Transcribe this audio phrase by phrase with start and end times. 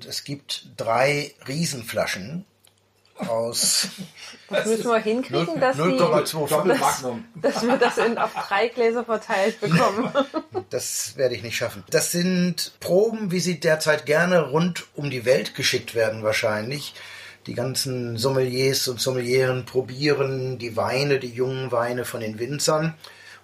[0.00, 2.46] und es gibt drei Riesenflaschen
[3.16, 3.88] aus
[4.48, 6.78] Das müssen wir hinkriegen, dass, die, 0,25.
[6.78, 7.24] Magnum.
[7.34, 10.10] dass wir das in, auf drei Gläser verteilt bekommen.
[10.70, 11.82] Das werde ich nicht schaffen.
[11.90, 16.94] Das sind Proben, wie sie derzeit gerne rund um die Welt geschickt werden, wahrscheinlich.
[17.46, 22.94] Die ganzen Sommeliers und Sommelieren probieren die Weine, die jungen Weine von den Winzern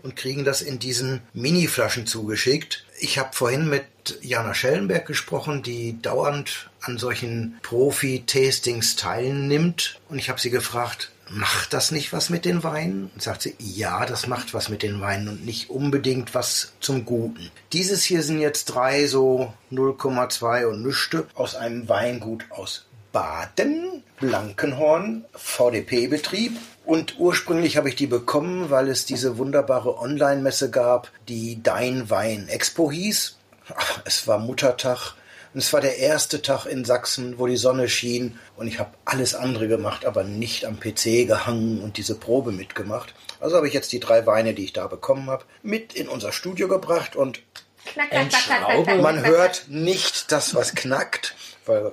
[0.03, 2.85] und kriegen das in diesen Mini-Flaschen zugeschickt.
[2.99, 3.85] Ich habe vorhin mit
[4.23, 10.01] Jana Schellenberg gesprochen, die dauernd an solchen Profi-Tastings teilnimmt.
[10.09, 13.11] Und ich habe sie gefragt, macht das nicht was mit den Weinen?
[13.13, 17.05] Und sagt sie, ja, das macht was mit den Weinen und nicht unbedingt was zum
[17.05, 17.51] Guten.
[17.73, 25.25] Dieses hier sind jetzt drei so 0,2 und Nüchte aus einem Weingut aus Baden, Blankenhorn,
[25.35, 26.57] VDP-Betrieb.
[26.87, 32.47] Und ursprünglich habe ich die bekommen, weil es diese wunderbare Online-Messe gab, die Dein Wein
[32.49, 33.37] Expo hieß.
[33.75, 35.15] Ach, es war Muttertag
[35.53, 38.91] und es war der erste Tag in Sachsen, wo die Sonne schien und ich habe
[39.05, 43.15] alles andere gemacht, aber nicht am PC gehangen und diese Probe mitgemacht.
[43.41, 46.31] Also habe ich jetzt die drei Weine, die ich da bekommen habe, mit in unser
[46.31, 47.43] Studio gebracht und
[47.85, 48.85] Knack, knack, knack, knack, knack, Entschraube.
[48.85, 51.93] knack, man hört nicht das, was knackt, weil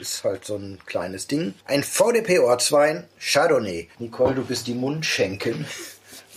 [0.00, 1.54] ist halt so ein kleines Ding.
[1.64, 3.88] Ein VDP-Ortswein, Chardonnay.
[3.98, 5.66] Nicole, du bist die Mundschenken.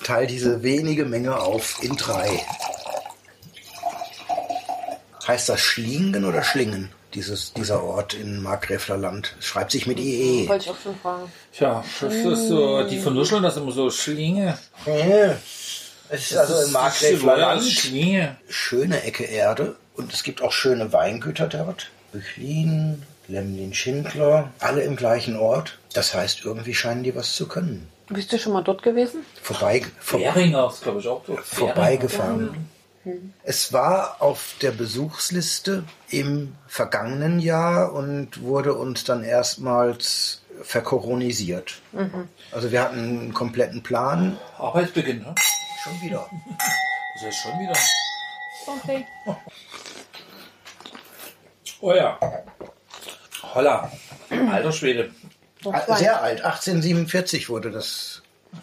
[0.04, 2.40] Teil diese wenige Menge auf in drei.
[5.28, 6.92] Heißt das Schlingen oder Schlingen?
[7.14, 9.36] Dieses, dieser Ort in Markgräfler Land.
[9.42, 10.48] Schreibt sich mit IE.
[10.48, 11.32] Wollte ich auch schon fragen.
[11.54, 14.58] Tja, das ist so, die vernuscheln das immer so Schlinge.
[14.86, 15.36] Ja.
[16.10, 17.62] Es ist also in Markgräfler Land.
[17.62, 17.72] Land.
[17.72, 18.38] Schlinge.
[18.50, 21.92] schöne Ecke Erde und es gibt auch schöne Weingüter dort.
[22.12, 25.80] Büchlin, Lemlin Schindler, alle im gleichen Ort.
[25.94, 27.88] Das heißt, irgendwie scheinen die was zu können.
[28.10, 29.26] Bist du schon mal dort gewesen?
[29.42, 31.40] Vorbei, vor, Beringer ist, glaube ich, auch dort.
[31.46, 32.70] vorbeigefahren.
[33.44, 41.82] Es war auf der Besuchsliste im vergangenen Jahr und wurde uns dann erstmals verkoronisiert.
[42.52, 44.38] Also wir hatten einen kompletten Plan.
[44.58, 45.34] Arbeitsbeginn, ne?
[45.84, 46.28] Schon wieder.
[47.14, 47.74] Das ist schon wieder.
[48.66, 49.06] Okay.
[51.82, 52.18] Oh ja.
[53.44, 53.92] Holla.
[54.52, 55.10] Alter Schwede.
[55.66, 56.42] Ah, Sehr alt.
[56.44, 58.22] 1847 wurde das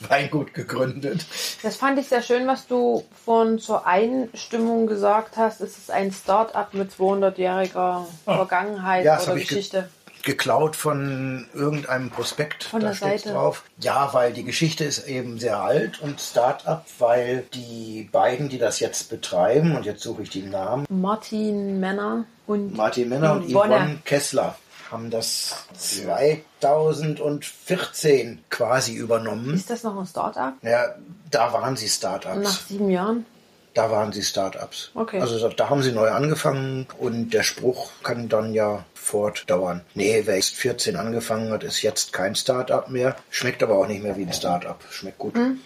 [0.09, 1.25] Weingut gegründet.
[1.63, 5.61] Das fand ich sehr schön, was du von zur Einstimmung gesagt hast.
[5.61, 9.89] Es ist ein Start-up mit 200-jähriger Vergangenheit Ja, das oder habe ich ge Geschichte.
[10.25, 12.65] geklaut von irgendeinem Prospekt.
[12.65, 13.31] Von da Seite.
[13.33, 13.63] drauf.
[13.81, 18.81] Ja, weil die Geschichte ist eben sehr alt und Start-up, weil die beiden, die das
[18.81, 23.51] jetzt betreiben, und jetzt suche ich die Namen, Martin Männer und Martin Männer und.
[23.51, 24.57] Yvonne Kessler,
[24.91, 29.55] haben das 2014 quasi übernommen.
[29.55, 30.55] Ist das noch ein Start-up?
[30.63, 30.95] Ja,
[31.31, 32.69] da waren sie Nach Start-ups.
[32.69, 33.27] sieben Jahren?
[33.75, 34.91] Da waren sie Start-ups.
[34.95, 35.21] Okay.
[35.21, 39.83] Also da- haben sie neu angefangen und der Spruch kann dann ja fortdauern.
[39.95, 43.17] Nee, wer jetzt 14 angefangen hat, ist jetzt kein Start-up mehr.
[43.31, 44.83] Schmeckt aber auch nicht mehr wie ein Start-up.
[44.91, 45.35] Schmeckt gut.
[45.35, 45.61] Hm?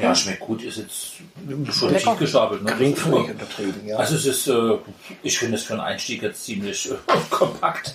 [0.00, 1.12] Ja, schmeckt gut, ist jetzt
[1.72, 2.62] schon tief gestapelt.
[2.62, 2.72] Ne?
[2.72, 3.96] Geringfügig untertrieben, ja.
[3.96, 4.78] Also es ist, äh,
[5.22, 6.94] ich finde es für einen Einstieg jetzt ziemlich äh,
[7.30, 7.94] kompakt.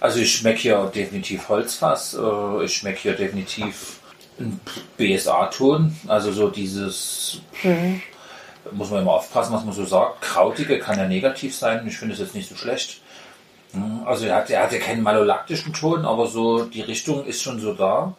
[0.00, 4.00] Also ich schmecke hier definitiv Holzfass, äh, ich schmecke hier definitiv
[4.38, 4.60] einen
[4.98, 7.40] BSA-Ton, also so dieses,
[8.70, 12.14] muss man immer aufpassen, was man so sagt, krautige kann ja negativ sein, ich finde
[12.14, 13.00] es jetzt nicht so schlecht.
[13.72, 17.42] Hm, Also er hat, er hat ja keinen malolaktischen Ton, aber so die Richtung ist
[17.42, 18.14] schon so da.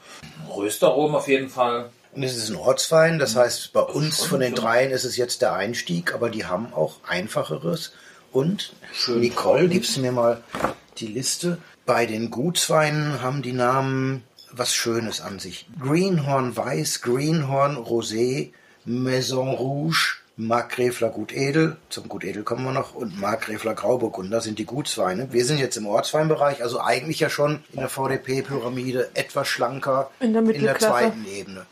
[0.55, 1.89] Röstaromen auf jeden Fall.
[2.17, 5.43] Und es ist ein Ortswein, das heißt, bei uns von den dreien ist es jetzt
[5.43, 7.91] der Einstieg, aber die haben auch einfacheres.
[8.31, 10.41] Und Schön Nicole, gibst du mir mal
[10.97, 11.59] die Liste?
[11.85, 15.67] Bei den Gutsweinen haben die Namen was Schönes an sich.
[15.79, 18.51] Greenhorn Weiß, Greenhorn Rosé,
[18.83, 24.59] Maison Rouge, Markgräfler Gut Edel, zum Gut Edel kommen wir noch, und Markgräfler Grauburgunder sind
[24.59, 25.33] die Gutsweine.
[25.33, 30.33] Wir sind jetzt im Ortsweinbereich, also eigentlich ja schon in der VDP-Pyramide etwas schlanker In
[30.33, 30.85] der Mittelklasse.
[30.85, 31.65] zweiten Ebene.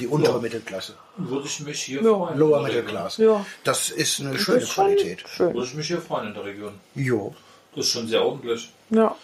[0.00, 0.42] Die untere Ja.
[0.42, 0.94] Mittelklasse.
[1.16, 2.10] Würde ich mich hier Ja.
[2.16, 2.36] freuen.
[2.38, 2.82] Lower in der.
[2.84, 3.16] Class.
[3.18, 3.46] Ja.
[3.62, 5.24] Das ist eine Das schöne ist Qualität.
[5.28, 5.54] Schön.
[5.54, 6.72] Würde ich mich hier freuen in der Region.
[6.96, 7.32] Jo.
[7.76, 8.72] Das ist schon sehr ordentlich.
[8.90, 9.14] Ja.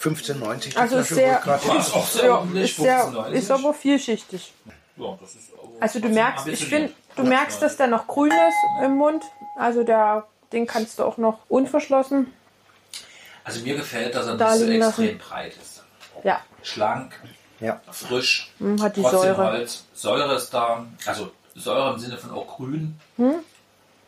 [0.00, 1.38] 15,90 die Also Flasche, sehr,
[1.78, 3.32] ist auch sehr ja, ist, sehr, 15,90.
[3.32, 4.52] ist aber vielschichtig.
[4.96, 8.30] Ja, das ist aber Also du merkst, ich finde, du merkst, dass der noch grün
[8.30, 9.22] ist im Mund.
[9.56, 12.32] Also der, den kannst du auch noch unverschlossen.
[13.44, 15.18] Also mir gefällt, dass er Da nicht so extrem lassen.
[15.18, 15.82] breit ist.
[16.24, 17.12] Ja, Schlank,
[17.60, 17.80] Ja.
[17.90, 19.46] frisch, hm, hat die trotzdem Säure.
[19.52, 19.84] Holz.
[19.94, 20.84] Säure ist da.
[21.06, 22.98] Also Säure im Sinne von auch grün.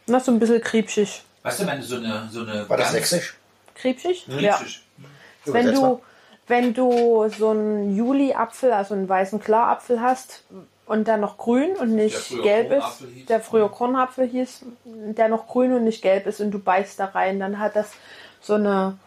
[0.07, 1.23] Na, so ein bisschen kriebschig.
[1.43, 3.37] Weißt du, wenn du so eine, so eine War das ganz sächsisch?
[3.75, 4.27] Kriebschig?
[4.27, 4.57] Ja.
[4.57, 4.83] Kriebschig.
[5.45, 6.03] Wenn du,
[6.47, 10.43] Wenn du so einen Juli-Apfel, also einen weißen Klarapfel hast
[10.89, 15.73] und der noch grün und nicht gelb ist, der früher Kornapfel hieß, der noch grün
[15.73, 17.93] und nicht gelb ist und du beißt da rein, dann hat das
[18.41, 18.99] so eine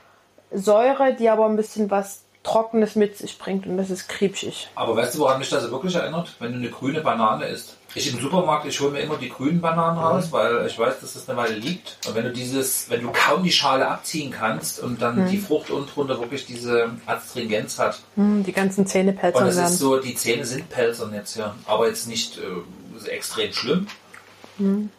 [0.51, 4.69] Säure, die aber ein bisschen was Trockenes mit sich bringt und das ist kriebschig.
[4.75, 6.35] Aber weißt du, woran mich das wirklich erinnert?
[6.39, 7.77] Wenn du eine grüne Banane isst.
[7.93, 11.13] Ich im Supermarkt, ich hole mir immer die grünen Bananen raus, weil ich weiß, dass
[11.13, 11.97] das eine Weile liegt.
[12.07, 15.69] Und wenn du dieses, wenn du kaum die Schale abziehen kannst und dann die Frucht
[15.71, 17.99] unten drunter wirklich diese Astringenz hat.
[18.15, 19.75] Hm, die ganzen Zähne Und pelzern es ist werden.
[19.75, 21.53] so, die Zähne sind pelzern jetzt ja.
[21.65, 23.87] Aber jetzt nicht äh, extrem schlimm.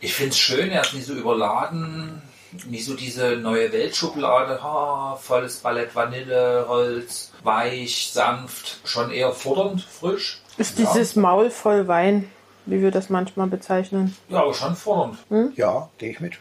[0.00, 2.20] Ich finde es schön, er ist nicht so überladen.
[2.68, 9.80] Nicht so diese neue Weltschublade, ha, volles Ballett Vanille, Holz, weich, sanft, schon eher fordernd,
[9.82, 10.42] frisch.
[10.58, 10.92] Ist Ja.
[10.92, 12.28] dieses Maul voll Wein,
[12.66, 14.16] wie wir das manchmal bezeichnen.
[14.28, 15.18] Ja, aber schon fordernd.
[15.56, 16.34] Ja, gehe ich mit.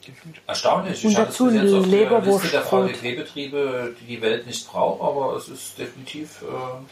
[0.00, 0.36] Ich mit.
[0.46, 1.04] Erstaunlich.
[1.04, 2.62] Und ich hatte dazu es bis jetzt auf der Leberwurst- Liste der.
[2.62, 6.46] VDP-Betriebe, die die Welt nicht braucht, aber es ist definitiv äh,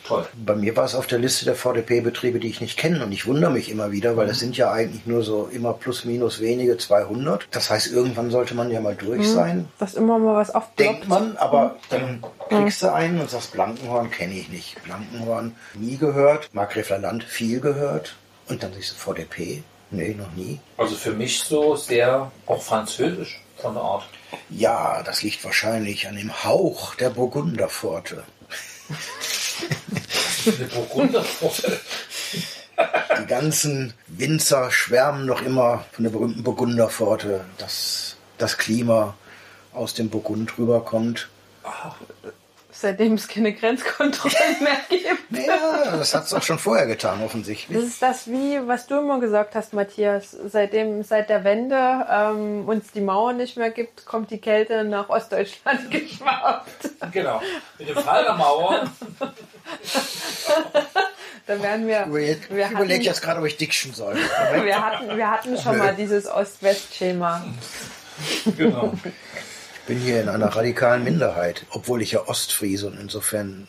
[0.09, 0.27] toll.
[0.45, 3.05] Bei mir war es auf der Liste der VDP-Betriebe, die ich nicht kenne.
[3.05, 6.05] Und ich wundere mich immer wieder, weil es sind ja eigentlich nur so immer plus
[6.05, 7.47] minus wenige 200.
[7.53, 9.69] Das heißt, irgendwann sollte man ja mal durch sein.
[9.79, 10.81] Dass immer mal was aufploppt.
[10.81, 14.83] Denkt man, aber dann kriegst du einen und sagst, Blankenhorn kenne ich nicht.
[14.83, 16.51] Blankenhorn nie gehört.
[16.53, 18.17] Markgräfler Land viel gehört.
[18.49, 19.63] Und dann siehst du VDP.
[19.91, 20.61] Nee, noch nie.
[20.77, 24.05] Also für mich so sehr auch französisch von der Art.
[24.51, 28.25] Ja, das liegt wahrscheinlich an dem Hauch der Burgunderpforte.
[30.47, 31.81] Eine Burgunderpforte.
[33.21, 39.15] Die ganzen Winzer schwärmen noch immer von der berühmten Burgunderpforte, dass das Klima
[39.73, 41.29] aus dem Burgund rüberkommt.
[42.85, 45.31] Seitdem es keine Grenzkontrollen mehr gibt.
[45.31, 47.79] Naja, das hat es auch schon vorher getan, Das offensichtlich.
[47.83, 50.37] ist das, wie was du immer gesagt hast, Matthias.
[50.49, 55.09] Seitdem, seit der Wende ähm, uns die Mauer nicht mehr gibt, kommt die Kälte nach
[55.09, 56.91] Ostdeutschland geschwappt.
[57.11, 57.41] Genau.
[57.79, 58.91] Mit dem Fall der Mauer.
[61.47, 62.07] Da werden wir.
[62.17, 64.15] Ich Wir überlege jetzt gerade, ob ich diction soll.
[64.17, 67.45] wir hatten, wir hatten schon mal dieses Ost-West-Schema.
[68.57, 68.95] Genau.
[69.85, 73.69] Ich bin hier in einer radikalen Minderheit, obwohl ich ja Ostfriese und insofern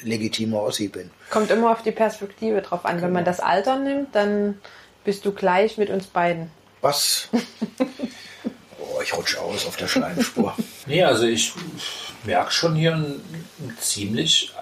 [0.00, 1.10] legitimer Ossi bin.
[1.28, 3.02] Kommt immer auf die Perspektive drauf an.
[3.02, 4.60] Wenn man das Alter nimmt, dann
[5.02, 6.52] bist du gleich mit uns beiden.
[6.82, 7.28] Was?
[8.78, 10.54] Oh, ich rutsche aus auf der Schleimspur.
[10.86, 11.52] Nee, also ich
[12.24, 13.20] merke schon hier einen,
[13.60, 14.52] einen ziemlich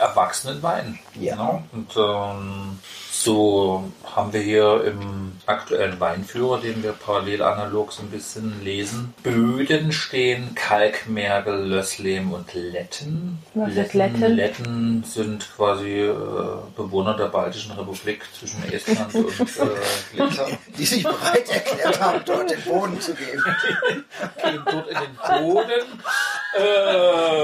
[0.00, 0.98] erwachsenen Wein.
[1.14, 1.36] Ja.
[1.36, 1.62] Ne?
[1.72, 2.78] Und ähm,
[3.12, 3.84] so
[4.16, 9.92] haben wir hier im aktuellen Weinführer, den wir parallel analog so ein bisschen lesen, Böden
[9.92, 13.38] stehen Kalkmergel, Lösslehm und Letten.
[13.54, 14.20] Was ist Letten?
[14.22, 16.14] Letten sind quasi äh,
[16.76, 19.44] Bewohner der Baltischen Republik zwischen Estland und äh,
[20.14, 20.58] Litauen.
[20.78, 23.42] Die sich bereit erklärt haben, dort den Boden zu geben.
[24.42, 25.70] Gehen dort in den Boden.
[26.56, 26.60] Äh,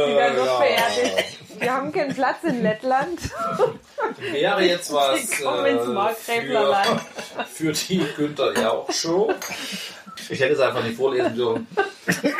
[0.06, 0.58] Die werden noch ja.
[0.58, 1.35] beerdigt.
[1.76, 3.20] Wir haben keinen Platz in Lettland.
[4.32, 7.00] wäre jetzt was Die kommen ins äh, Markgräflerland.
[7.52, 9.34] für, für die Günther Jauch Show.
[10.30, 11.66] Ich hätte es einfach nicht vorlesen dürfen.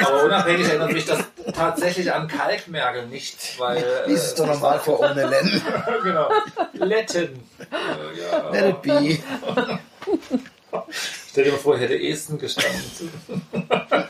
[0.02, 1.19] Aber unabhängig erinnert mich das
[1.55, 3.76] tatsächlich an Kalkmergel nicht, weil.
[3.76, 5.62] äh, Lies es doch nochmal vor ohne Len.
[6.02, 6.31] genau.
[6.73, 7.45] Letten.
[7.61, 8.50] Äh, ja.
[8.52, 9.19] Let it be.
[11.37, 12.81] Stell dir mal vor, hätte Esten gestanden.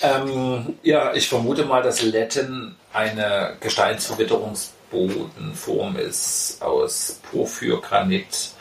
[0.00, 8.52] ähm, ja, ich vermute mal, dass Letten eine Gesteinsverwitterungsbodenform ist aus Porphyrgranit.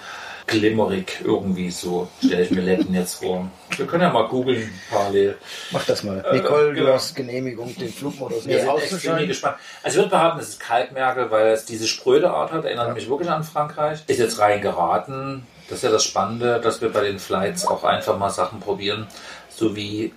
[0.46, 3.50] Glimmerig irgendwie so, stelle ich mir Letten jetzt vor.
[3.78, 5.38] Wir können ja mal googeln parallel.
[5.72, 6.18] Mach das mal.
[6.34, 6.96] Nicole, du genau.
[6.96, 9.30] hast Genehmigung, den Flugmodus nicht auszuschalten.
[9.30, 9.56] gespannt.
[9.84, 13.08] Also ich würde behaupten, es ist Kalkmergel, weil es diese spröde Art hat, erinnert mich
[13.08, 14.04] wirklich an Frankreich.
[14.08, 15.48] Ist jetzt rein geraten.
[15.68, 19.08] Das ist ja das Spannende, dass wir bei den Flights auch einfach mal Sachen probieren,
[19.50, 20.14] so wie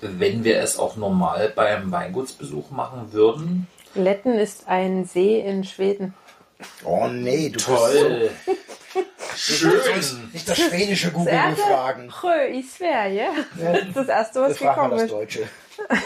[0.00, 3.68] wenn wir es auch normal beim Weingutsbesuch machen würden.
[3.94, 6.14] Letten ist ein See in Schweden.
[6.84, 8.30] Oh nee, du Toll!
[9.36, 9.70] Schön.
[9.70, 10.30] Schön!
[10.32, 12.10] Nicht das schwedische Google fragen.
[12.10, 13.28] Frö i Sverige.
[13.56, 15.12] Das ist das erste, was gekommen das ist.
[15.12, 15.48] Deutsche.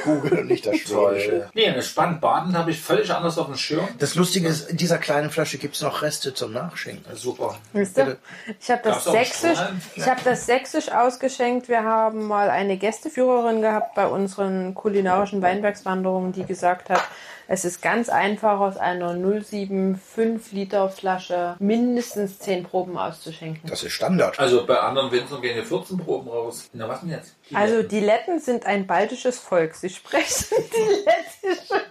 [0.04, 1.48] Google und nicht das Schwedische.
[1.54, 3.88] Nee, eine spannend Baden habe ich völlig anders auf dem Schirm.
[3.98, 7.14] Das Lustige ist, in dieser kleinen Flasche gibt es noch Reste zum Nachschenken.
[7.16, 7.56] Super.
[7.72, 8.16] Wisst ihr?
[8.60, 9.58] Ich habe das sächsisch,
[9.94, 11.68] ich habe das sächsisch ausgeschenkt.
[11.68, 17.02] Wir haben mal eine Gästeführerin gehabt bei unseren kulinarischen Weinbergswanderungen, die gesagt hat,
[17.48, 23.68] es ist ganz einfach aus einer 075 Liter Flasche mindestens 10 Proben auszuschenken.
[23.68, 24.38] Das ist Standard.
[24.38, 26.68] Also bei anderen Winzern gehen ja 14 Proben raus.
[26.72, 27.36] Na, was denn jetzt?
[27.54, 29.74] Also die Letten sind ein baltisches Volk.
[29.74, 31.84] Sie sprechen die lettische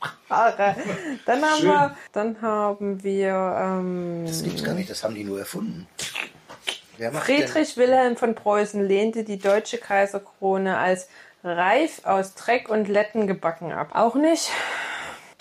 [0.00, 0.76] Sprache.
[1.26, 1.68] Dann haben Schön.
[1.68, 5.86] wir, dann haben wir ähm, Das gibt's gar nicht, das haben die nur erfunden.
[6.96, 11.08] Wer macht Friedrich Wilhelm von Preußen lehnte die deutsche Kaiserkrone als
[11.44, 13.90] reif aus Dreck und Letten gebacken ab.
[13.92, 14.50] Auch nicht.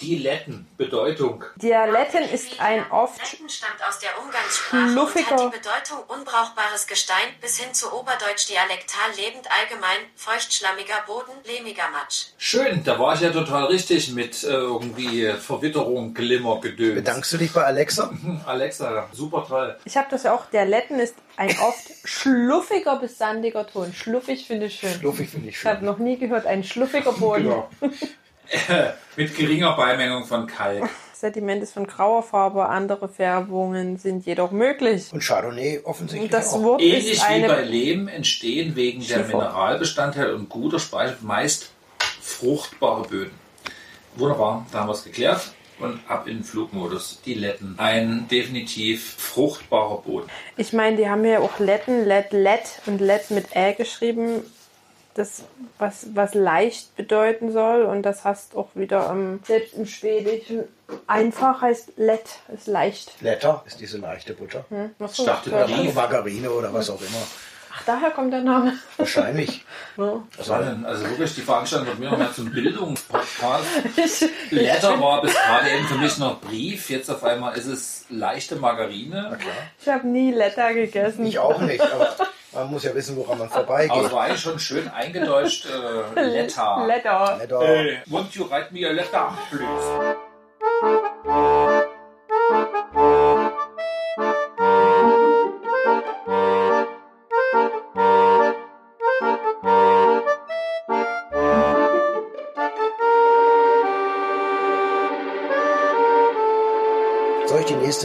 [0.01, 1.43] Dialetten, Bedeutung.
[1.57, 5.29] Dialetten ist ein oft Letten stammt aus der Umgangssprache und Fluffiger.
[5.31, 11.83] hat die Bedeutung unbrauchbares Gestein bis hin zu Oberdeutsch dialektal lebend allgemein, feuchtschlammiger Boden, lehmiger
[11.91, 12.27] Matsch.
[12.37, 16.95] Schön, da war ich ja total richtig mit äh, irgendwie Verwitterung, Glimmer, Gedöns.
[16.95, 18.11] Bedankst du dich bei Alexa?
[18.45, 19.77] Alexa, super toll.
[19.85, 23.93] Ich habe das ja auch, Dialetten ist ein oft schluffiger bis sandiger Ton.
[23.93, 24.93] Schluffig finde ich schön.
[24.93, 25.85] Schluffig finde ich Ich habe schön.
[25.85, 27.43] noch nie gehört, ein schluffiger Boden.
[27.43, 27.69] Genau.
[29.15, 30.89] mit geringer Beimengung von Kalk.
[31.13, 35.13] Sediment ist von grauer Farbe, andere Färbungen sind jedoch möglich.
[35.13, 36.63] Und Chardonnay offensichtlich Das auch.
[36.63, 39.37] Wort Ähnlich ist wie bei eine Lehm entstehen wegen der Schiffer.
[39.37, 41.71] Mineralbestandteile und guter Speicher meist
[42.21, 43.33] fruchtbare Böden.
[44.15, 45.53] Wunderbar, da haben wir es geklärt.
[45.79, 47.21] Und ab in den Flugmodus.
[47.25, 47.73] Die Letten.
[47.77, 50.29] Ein definitiv fruchtbarer Boden.
[50.55, 54.43] Ich meine, die haben ja auch Letten, Let, Let und Let mit Ä geschrieben.
[55.13, 55.43] Das,
[55.77, 57.83] was, was leicht bedeuten soll.
[57.83, 60.63] Und das heißt auch wieder, ähm, selbst im Schwedischen,
[61.07, 63.21] einfach heißt Let, ist leicht.
[63.21, 64.65] Letter ist diese leichte Butter.
[64.99, 65.65] Was Ich dachte, ja.
[65.65, 65.93] Brief.
[65.93, 67.21] Margarine oder was auch immer.
[67.73, 68.73] Ach, daher kommt der Name.
[68.97, 69.65] Wahrscheinlich.
[69.97, 70.23] Ja.
[70.37, 70.85] Was war denn?
[70.85, 73.65] Also wirklich, die Veranstaltung wird mir noch mehr zum Bildungspodcast.
[74.49, 76.89] Letter war bis gerade eben für mich noch Brief.
[76.89, 79.37] Jetzt auf einmal ist es leichte Margarine.
[79.81, 81.25] ich habe nie Letter gegessen.
[81.25, 82.15] Ich auch nicht, aber
[82.53, 84.11] man muss ja wissen, woran man Aber es vorbeigeht.
[84.11, 85.65] war eigentlich schon schön eingedeutscht.
[85.67, 86.83] Äh, Letter.
[86.87, 87.37] Letter.
[87.39, 87.59] Letter.
[87.61, 90.15] Hey, won't you write me a letter, please?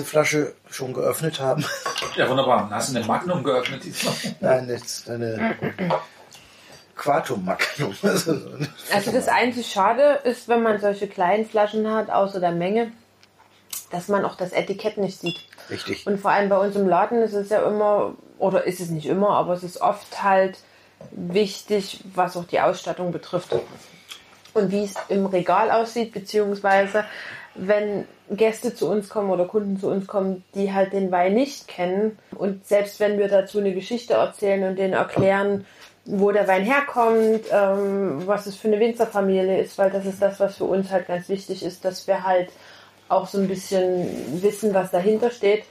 [0.07, 1.65] Flasche schon geöffnet haben?
[2.15, 2.71] Ja, wunderbar.
[2.71, 4.15] Hast du eine Magnum geöffnet diesmal?
[4.41, 5.57] Nein, jetzt eine
[6.97, 7.95] Quartum Magnum.
[8.03, 8.41] Also
[8.93, 12.93] Also das einzig Schade ist, wenn man solche kleinen Flaschen hat, außer der Menge,
[13.91, 15.41] dass man auch das Etikett nicht sieht.
[15.71, 16.07] Richtig.
[16.07, 19.07] Und vor allem bei uns im Laden ist es ja immer, oder ist es nicht
[19.07, 20.59] immer, aber es ist oft halt
[21.11, 23.55] wichtig, was auch die Ausstattung betrifft.
[24.55, 27.05] Und wie es im Regal aussieht, beziehungsweise
[27.55, 31.69] wenn Gäste zu uns kommen oder Kunden zu uns kommen, die halt den Wein nicht
[31.69, 32.19] kennen.
[32.35, 35.65] Und selbst wenn wir dazu eine Geschichte erzählen und denen erklären,
[36.05, 40.41] wo der Wein herkommt, ähm, was es für eine Winzerfamilie ist, weil das ist das,
[40.41, 42.51] was für uns halt ganz wichtig ist, dass wir halt
[43.09, 45.65] auch so ein bisschen wissen, was dahinter steht.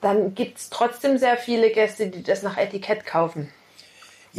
[0.00, 3.52] Dann gibt es trotzdem sehr viele Gäste, die das nach Etikett kaufen.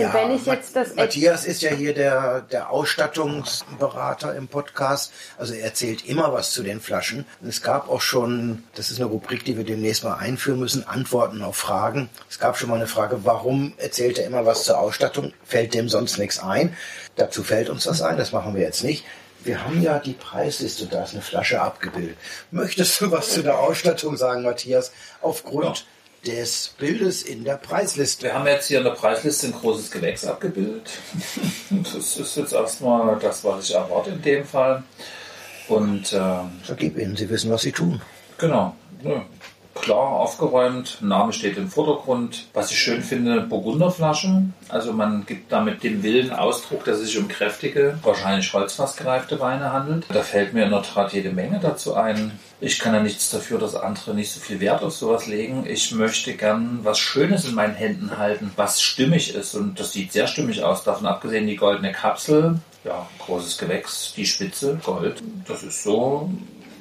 [0.06, 5.12] Und wenn ich jetzt das Ma- Matthias ist ja hier der, der Ausstattungsberater im Podcast.
[5.38, 7.26] Also er erzählt immer was zu den Flaschen.
[7.42, 10.88] Und es gab auch schon, das ist eine Rubrik, die wir demnächst mal einführen müssen,
[10.88, 12.10] Antworten auf Fragen.
[12.30, 15.34] Es gab schon mal eine Frage, warum erzählt er immer was zur Ausstattung?
[15.44, 16.76] Fällt dem sonst nichts ein?
[17.16, 19.04] Dazu fällt uns was ein, das machen wir jetzt nicht.
[19.44, 22.18] Wir haben ja die Preisliste, da ist eine Flasche abgebildet.
[22.52, 24.92] Möchtest du was zu der Ausstattung sagen, Matthias?
[25.22, 25.86] Aufgrund
[26.28, 28.24] des Bildes in der Preisliste.
[28.26, 30.90] Wir haben jetzt hier in der Preisliste ein großes Gewächs abgebildet.
[31.94, 34.84] Das ist jetzt erstmal das, was ich erwarte in dem Fall.
[35.68, 38.02] Und ähm, So gib ihnen, sie wissen, was sie tun.
[38.38, 38.76] Genau.
[39.04, 39.26] Ja.
[39.82, 42.48] Klar aufgeräumt, Name steht im Vordergrund.
[42.54, 44.44] Was ich schön finde, Burgunderflasche.
[44.70, 49.72] Also man gibt damit dem Willen Ausdruck, dass es sich um kräftige, wahrscheinlich holzfassgereifte Weine
[49.72, 50.06] handelt.
[50.10, 52.32] Da fällt mir in der Tat jede Menge dazu ein.
[52.60, 55.66] Ich kann ja nichts dafür, dass andere nicht so viel Wert auf sowas legen.
[55.68, 59.54] Ich möchte gern was Schönes in meinen Händen halten, was stimmig ist.
[59.54, 60.84] Und das sieht sehr stimmig aus.
[60.84, 65.22] Davon abgesehen die goldene Kapsel, ja, großes Gewächs, die Spitze, Gold.
[65.48, 66.32] Das ist so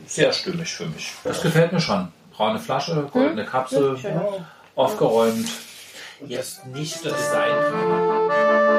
[0.06, 1.12] sehr stimmig für mich.
[1.24, 2.08] Das gefällt mir schon.
[2.32, 4.20] Braune Flasche, goldene Kapsel, Hm?
[4.76, 5.48] aufgeräumt.
[6.26, 8.75] Jetzt nicht der Design.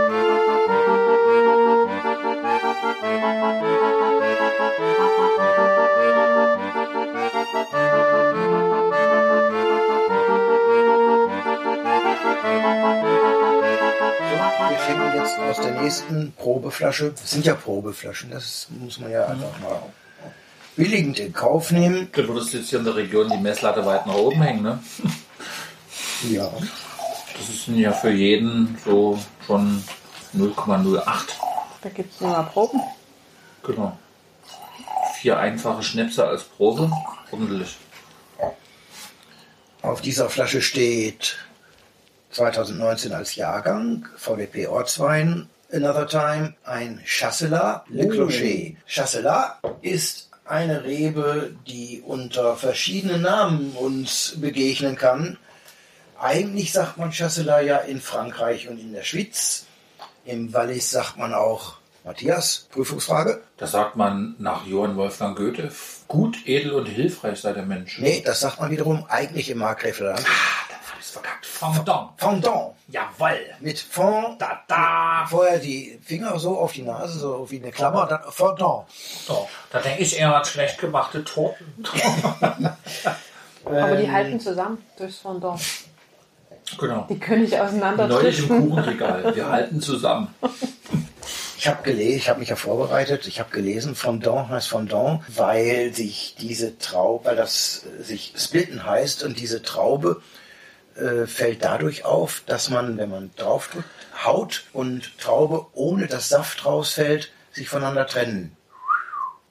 [15.47, 19.81] Aus der nächsten Probeflasche, das sind ja Probeflaschen, das muss man ja einfach mal
[20.75, 22.09] billigend in Kauf nehmen.
[22.11, 24.79] Du würdest jetzt hier in der Region die Messlatte weit nach oben hängen, ne?
[26.29, 26.51] Ja,
[27.37, 29.83] Das ist ja für jeden so schon
[30.35, 31.03] 0,08.
[31.81, 32.81] Da gibt es nur mal Proben.
[33.63, 33.97] Genau.
[35.19, 36.91] Vier einfache Schnäpse als Probe.
[37.31, 37.77] Ordentlich.
[39.81, 41.37] auf dieser Flasche steht
[42.31, 48.77] 2019 als Jahrgang VDP Ortswein Another Time ein Chasselas Le Clocher.
[48.85, 55.37] Chasselas ist eine Rebe, die unter verschiedenen Namen uns begegnen kann.
[56.19, 59.65] Eigentlich sagt man Chasselas ja in Frankreich und in der Schweiz.
[60.23, 63.41] Im Wallis sagt man auch Matthias, Prüfungsfrage?
[63.57, 65.69] Da sagt man nach Johann Wolfgang Goethe,
[66.07, 67.99] gut, edel und hilfreich sei der Mensch.
[67.99, 70.23] Nee, das sagt man wiederum eigentlich im Markgräflerland.
[70.25, 70.66] Ah,
[71.17, 71.45] verkackt.
[71.45, 72.09] Fondant.
[72.17, 72.73] Fondant.
[72.89, 73.39] Jawoll.
[73.59, 75.25] Mit Fond, Da, da.
[75.29, 78.85] vorher die Finger so auf die Nase, so wie eine Klammer, dann Fondant.
[79.25, 81.85] So, da denke ich eher an schlecht gemachte Torten.
[83.65, 85.61] Aber die halten zusammen durchs Fondant.
[86.77, 87.05] genau.
[87.09, 87.53] Die können nicht
[88.07, 88.69] Neulich im.
[88.69, 89.35] Kuchenregal.
[89.35, 90.33] Wir halten zusammen.
[91.59, 95.91] Ich habe gelesen, ich habe mich ja vorbereitet, ich habe gelesen, Fondant heißt Fondant, weil
[95.93, 100.21] sich diese Traube, weil das sich splitten heißt und diese Traube
[100.97, 103.87] äh, fällt dadurch auf, dass man, wenn man drauf drückt,
[104.25, 108.55] Haut und Traube, ohne dass Saft rausfällt, sich voneinander trennen.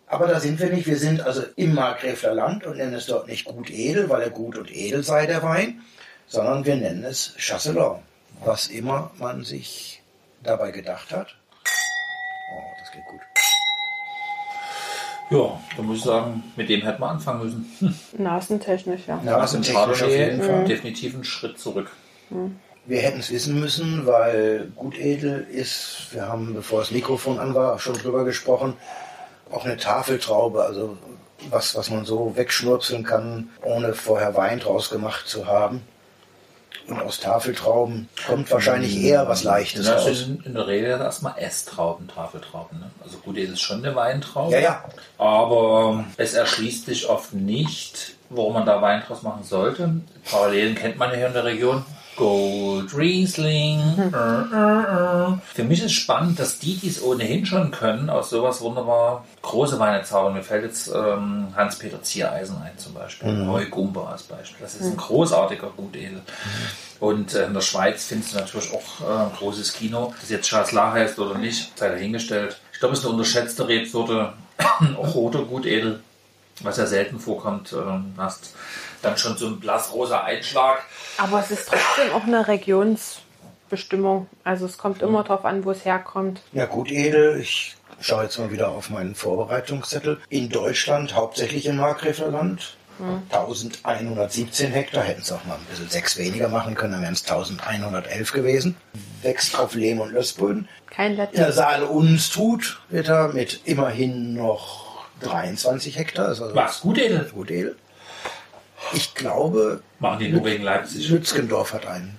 [0.09, 0.87] Aber da sind wir nicht.
[0.87, 4.31] Wir sind also im Markgräfler Land und nennen es dort nicht gut edel, weil er
[4.31, 5.83] gut und edel sei, der Wein,
[6.27, 8.03] sondern wir nennen es Chasselan.
[8.45, 10.03] Was immer man sich
[10.43, 11.35] dabei gedacht hat.
[12.53, 13.21] Oh, das geht gut.
[15.31, 17.99] Ja, da muss ich sagen, mit dem hätten wir anfangen müssen.
[18.19, 19.21] Nasentechnisch, ja.
[19.25, 20.65] Nasentechnisch auf jeden Fall.
[20.65, 21.91] definitiv einen Schritt zurück.
[22.87, 27.79] Wir hätten es wissen müssen, weil Gutedel ist, wir haben, bevor das Mikrofon an war,
[27.81, 28.75] schon drüber gesprochen,
[29.51, 30.97] auch eine Tafeltraube, also
[31.51, 35.83] was, was man so wegschnurzeln kann, ohne vorher Wein draus gemacht zu haben.
[36.89, 40.19] Und aus Tafeltrauben kommt wahrscheinlich eher was Leichtes Das raus.
[40.21, 42.79] sind in der Regel erstmal Esstrauben, Tafeltrauben.
[42.79, 42.91] Ne?
[43.03, 44.53] Also gut, es ist schon eine Weintraube.
[44.53, 44.85] Ja, ja.
[45.19, 50.01] Aber es erschließt sich oft nicht, warum man da Wein draus machen sollte.
[50.31, 51.85] Parallelen kennt man ja hier in der Region.
[52.17, 53.81] Gold Riesling.
[53.99, 55.39] Äh, äh, äh.
[55.55, 59.79] Für mich ist spannend, dass die, die es ohnehin schon können, aus sowas wunderbar große
[59.79, 60.35] Weine zaubern.
[60.35, 63.43] Mir fällt jetzt ähm, Hans-Peter Ziereisen ein zum Beispiel.
[63.45, 64.59] Roy Gumba als Beispiel.
[64.61, 66.23] Das ist ein großartiger Gutedel.
[66.99, 70.05] Und äh, in der Schweiz findest du natürlich auch äh, ein großes Kino.
[70.05, 72.59] Ob das jetzt Chasselas heißt oder nicht, sei dahingestellt.
[72.73, 74.33] Ich glaube, es ist eine unterschätzte Rebsorte,
[74.99, 76.01] auch roter Gutedel,
[76.63, 77.73] was ja selten vorkommt.
[77.73, 78.55] Ähm, hast
[79.03, 80.83] dann schon so einen blassrosa Einschlag.
[81.19, 84.27] Aber es ist trotzdem auch eine Regionsbestimmung.
[84.45, 86.43] Also es kommt immer darauf an, wo es herkommt.
[86.53, 90.21] Ja, Gutedel, ich schaue jetzt mal wieder auf meinen Vorbereitungszettel.
[90.29, 92.77] In Deutschland, hauptsächlich im Markgräflerland,
[93.31, 97.23] 1117 Hektar, hätten es auch mal ein bisschen sechs weniger machen können, dann wären es
[97.29, 98.77] 1111 gewesen.
[99.23, 100.69] Wächst auf Lehm- und Lössböden.
[100.91, 101.53] Kein In der Latin.
[101.53, 106.81] Saale Unstrut wird er mit immerhin noch 23 Hektar, ist also Was?
[106.81, 107.31] Gutedel?
[107.35, 107.77] Gutedel.
[108.93, 111.09] Ich glaube, Machen die nur wegen Leipzig.
[111.09, 112.17] Lützgendorf hat einen.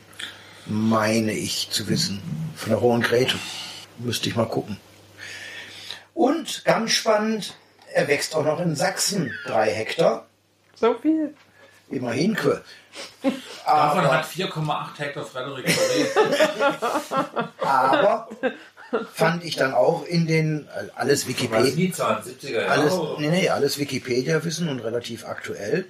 [0.65, 2.22] Meine ich zu wissen.
[2.56, 3.36] Von der Hohen Grete.
[4.00, 4.78] Müsste ich mal gucken.
[6.13, 7.56] Und ganz spannend,
[7.93, 9.32] er wächst auch noch in Sachsen.
[9.46, 10.26] Drei Hektar.
[10.76, 11.34] So viel.
[11.89, 12.36] Immerhin.
[12.36, 12.58] Quö.
[13.22, 15.65] Davon Aber, hat 4,8 Hektar Frederik
[17.62, 18.30] aber
[19.13, 22.24] fand ich dann auch in den, alles Wikipedia, die Zahlen?
[22.24, 22.72] 70er Jahre?
[22.72, 25.86] alles, nee, nee, alles Wikipedia-Wissen und relativ aktuell.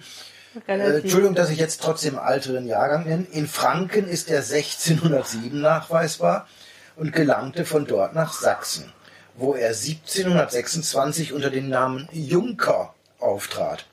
[0.68, 1.04] Relativ.
[1.04, 3.28] Entschuldigung, dass ich jetzt trotzdem älteren Jahrgang nenne.
[3.32, 6.48] In Franken ist er 1607 nachweisbar
[6.96, 8.92] und gelangte von dort nach Sachsen,
[9.36, 13.86] wo er 1726 unter dem Namen Junker auftrat.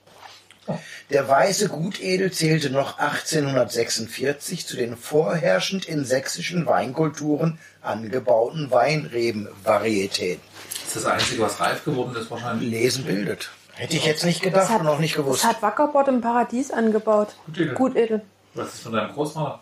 [1.10, 10.42] Der weiße Gutedel zählte noch 1846 zu den vorherrschend in sächsischen Weinkulturen angebauten Weinrebenvarietäten.
[10.86, 12.70] Das ist das Einzige, was reif geworden ist, wahrscheinlich.
[12.70, 13.50] Lesen bildet.
[13.76, 15.42] Hätte ich jetzt nicht gedacht und auch nicht gewusst.
[15.42, 17.34] Das hat Wackerbord im Paradies angebaut.
[17.46, 17.74] Gutedel.
[17.74, 18.22] Gutedel.
[18.54, 19.60] Was ist von deinem Großvater?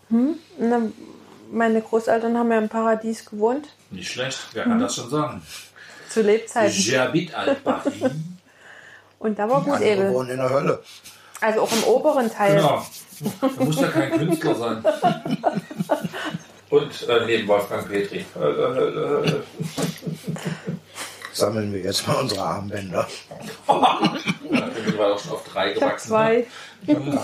[0.58, 0.92] Dann,
[1.50, 3.68] meine Großeltern haben ja im Paradies gewohnt.
[3.90, 5.42] Nicht schlecht, wer kann das schon sagen?
[6.10, 7.30] Zu Lebzeiten.
[7.34, 7.94] À Paris.
[9.18, 10.12] Und da war Andere Gutedel.
[10.12, 10.82] wohnen in der Hölle.
[11.40, 12.56] Also auch im oberen Teil.
[12.56, 12.84] Genau.
[13.40, 14.84] Da muss ja kein Künstler sein.
[16.70, 18.24] Und äh, neben Wolfgang Petri.
[18.34, 19.42] Äh, äh, äh,
[21.32, 23.06] Sammeln wir jetzt mal unsere Armbänder.
[23.66, 26.08] Bin ich auch schon auf drei Ich habe gewachsen.
[26.08, 26.46] zwei.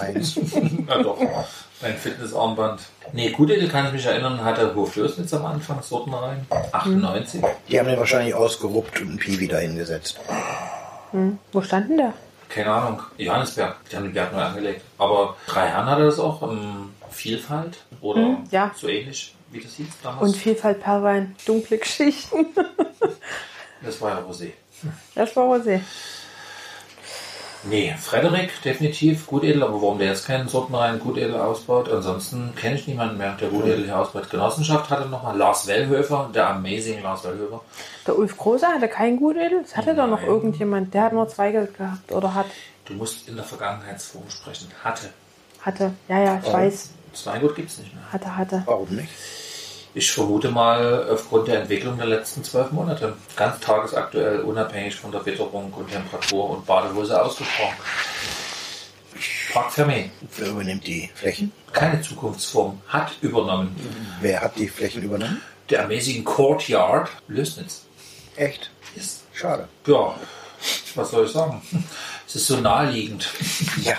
[0.01, 0.35] Eins.
[0.89, 1.19] Ja doch,
[1.83, 2.81] mein Fitnessarmband.
[3.13, 6.47] Nee, Gutedel kann ich mich erinnern, hatte Hoflößnitz am Anfang, Sortenreihen.
[6.73, 7.43] 98.
[7.69, 10.19] Die haben den wahrscheinlich ausgeruppt und einen Piwi dahingesetzt.
[11.53, 12.13] Wo stand denn der?
[12.49, 13.77] Keine Ahnung, Johannesberg.
[13.91, 14.83] Die haben den Berg neu angelegt.
[14.97, 16.43] Aber drei Herren hatte das auch.
[16.43, 18.71] Ähm, Vielfalt oder ja.
[18.77, 20.23] so ähnlich, wie das hieß damals.
[20.23, 21.35] Und Vielfalt Perlwein.
[21.47, 22.47] Dunkle Geschichten.
[23.83, 24.53] das war ja Rosé.
[25.15, 25.81] Das war Rosé.
[27.65, 31.91] Nee, Frederik definitiv Gutedel, aber warum der jetzt keinen Sortenreihen Gutedel ausbaut?
[31.91, 34.31] Ansonsten kenne ich niemanden mehr, der Gutedel hier ausbaut.
[34.31, 37.61] Genossenschaft hatte nochmal Lars Wellhöfer, der Amazing Lars Wellhöfer.
[38.07, 39.63] Der Ulf Große hatte kein Gutedel.
[39.63, 40.95] Das hatte doch noch irgendjemand.
[40.95, 42.13] Der hat nur Zweigelt gehabt.
[42.13, 42.47] Oder hat.
[42.85, 44.69] Du musst in der Vergangenheitsform sprechen.
[44.85, 45.11] Hatte.
[45.61, 45.93] Hatte.
[46.09, 46.53] Ja, ja, ich Oh.
[46.53, 46.91] weiß.
[47.13, 48.05] Zweigut gibt es nicht mehr.
[48.13, 48.63] Hatte, hatte.
[48.67, 49.09] Warum nicht?
[49.95, 53.15] Ich vermute mal aufgrund der Entwicklung der letzten zwölf Monate.
[53.37, 57.77] Ganz tagesaktuell, unabhängig von der Witterung und Temperatur und Badehose ausgesprochen.
[59.53, 60.11] Park Fermé.
[60.37, 61.53] Wer übernimmt die Flächen?
[61.73, 62.81] Keine Zukunftsform.
[62.87, 63.75] Hat übernommen.
[64.21, 65.41] Wer hat die Flächen übernommen?
[65.71, 67.83] Der Amazing Courtyard Lösnitz.
[68.37, 68.71] Echt?
[68.95, 69.23] Yes.
[69.33, 69.69] Schade.
[69.87, 70.15] Ja,
[70.95, 71.63] was soll ich sagen?
[72.27, 73.29] Es ist so naheliegend.
[73.83, 73.95] Ja.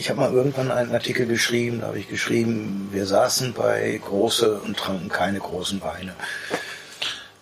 [0.00, 4.58] Ich habe mal irgendwann einen Artikel geschrieben, da habe ich geschrieben, wir saßen bei Große
[4.64, 6.14] und tranken keine großen Weine.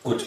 [0.03, 0.27] Gut,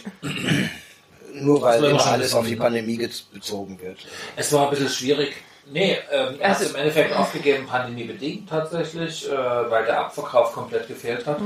[1.33, 2.55] Nur weil immer alles auf die?
[2.55, 3.97] Pandemie bezogen wird.
[4.37, 5.33] es war ein bisschen schwierig.
[5.69, 9.35] Nee, ähm, er hat Also- im Endeffekt aufgegeben, pandemiebedingt tatsächlich, äh,
[9.69, 11.39] weil der Abverkauf komplett gefehlt hat,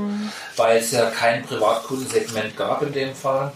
[0.56, 3.52] weil es ja kein Privatkundensegment gab in dem Fall.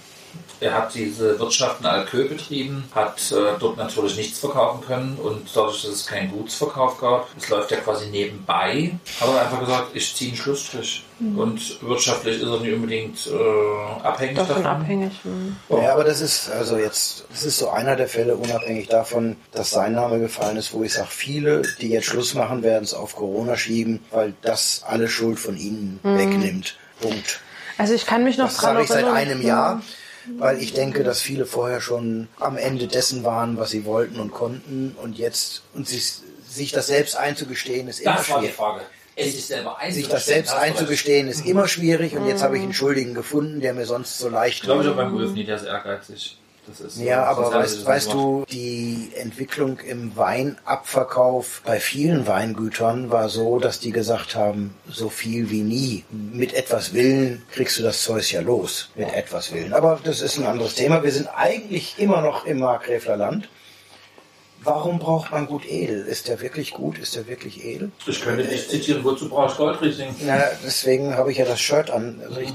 [0.60, 5.48] Er hat diese Wirtschaft in Alkö betrieben, hat äh, dort natürlich nichts verkaufen können und
[5.54, 9.88] dadurch, dass es keinen Gutsverkauf gab, es läuft ja quasi nebenbei, hat er einfach gesagt,
[9.94, 11.04] ich ziehe einen Schlussstrich.
[11.36, 14.82] Und wirtschaftlich ist er nicht unbedingt äh, abhängig Davon davon.
[14.82, 15.12] abhängig.
[15.22, 15.56] hm.
[15.68, 19.70] Ja, aber das ist also jetzt, das ist so einer der Fälle, unabhängig davon, dass
[19.70, 23.16] sein Name gefallen ist, wo ich sage, viele, die jetzt Schluss machen, werden es auf
[23.16, 26.76] Corona schieben, weil das alle Schuld von ihnen wegnimmt.
[27.00, 27.40] Punkt.
[27.76, 29.82] Also ich kann mich noch Das dran sage ich seit einem Jahr,
[30.38, 34.30] weil ich denke, dass viele vorher schon am Ende dessen waren, was sie wollten und
[34.32, 36.14] konnten und jetzt und sich,
[36.48, 38.56] sich das selbst einzugestehen ist immer Das war die schwierig.
[38.56, 38.80] Frage.
[39.16, 42.58] Es ist selber Sich das selbst einzugestehen ist immer schwierig und jetzt habe Mhm.
[42.60, 45.44] ich einen Schuldigen gefunden, der mir sonst so leicht Ich glaube schon beim Ulf nie,
[45.44, 46.38] der ist ehrgeizig.
[46.70, 53.10] Das ist, Ja, äh, aber weißt, weißt du, die Entwicklung im Weinabverkauf bei vielen Weingütern
[53.10, 56.04] war so, dass die gesagt haben, so viel wie nie.
[56.10, 58.90] Mit etwas Willen kriegst du das Zeug ja los.
[58.94, 59.72] Mit etwas Willen.
[59.72, 61.02] Aber das ist ein anderes Thema.
[61.02, 63.48] Wir sind eigentlich immer noch im Markgräfler Land.
[64.62, 66.04] Warum braucht man gut edel?
[66.04, 66.98] Ist der wirklich gut?
[66.98, 67.90] Ist der wirklich edel?
[68.06, 70.14] Ich könnte dich zitieren, wozu brauchst du Goldriesling?
[70.20, 72.20] Na, deswegen habe ich ja das Shirt an.
[72.22, 72.52] Also ich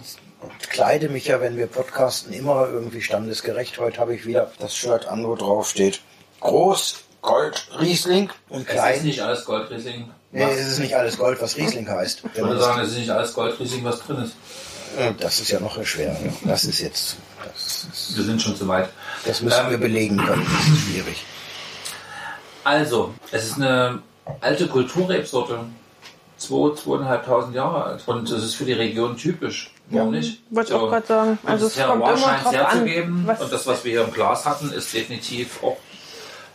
[0.69, 3.79] kleide mich ja, wenn wir podcasten, immer irgendwie standesgerecht.
[3.79, 6.01] Heute habe ich wieder das Shirt an, wo drauf steht
[6.41, 9.03] Groß, Gold, Riesling und Es ist klein.
[9.03, 10.09] nicht alles Goldriesling.
[10.31, 12.23] Nee, was- es ist nicht alles Gold, was Riesling heißt.
[12.33, 14.33] ich würde sagen, es ist nicht alles Goldriesling, was drin ist.
[15.19, 16.15] Das ist ja noch schwer.
[16.45, 17.17] Das ist jetzt,
[17.53, 18.89] das, ist, Wir sind schon zu weit.
[19.25, 20.45] das müssen Ähm, wir belegen können.
[20.45, 21.25] Das ist schwierig.
[22.63, 24.01] Also, es ist eine
[24.41, 25.59] alte Kulturrebsorte.
[26.37, 28.03] Zwei, zweieinhalbtausend Jahre alt.
[28.07, 29.71] Und es ist für die Region typisch.
[29.89, 30.41] Warum nicht?
[30.49, 31.39] Wollte ich auch gerade sagen.
[31.43, 33.23] Und Also das es kommt immer scheint drauf sehr zu an, geben.
[33.25, 35.77] was- Und das, was wir hier im Glas hatten, ist definitiv auch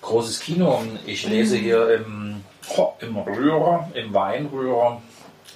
[0.03, 0.83] großes Kino.
[1.07, 1.61] Ich lese Mhm.
[1.61, 2.45] hier im,
[3.01, 5.01] im Rührer, im Weinrührer,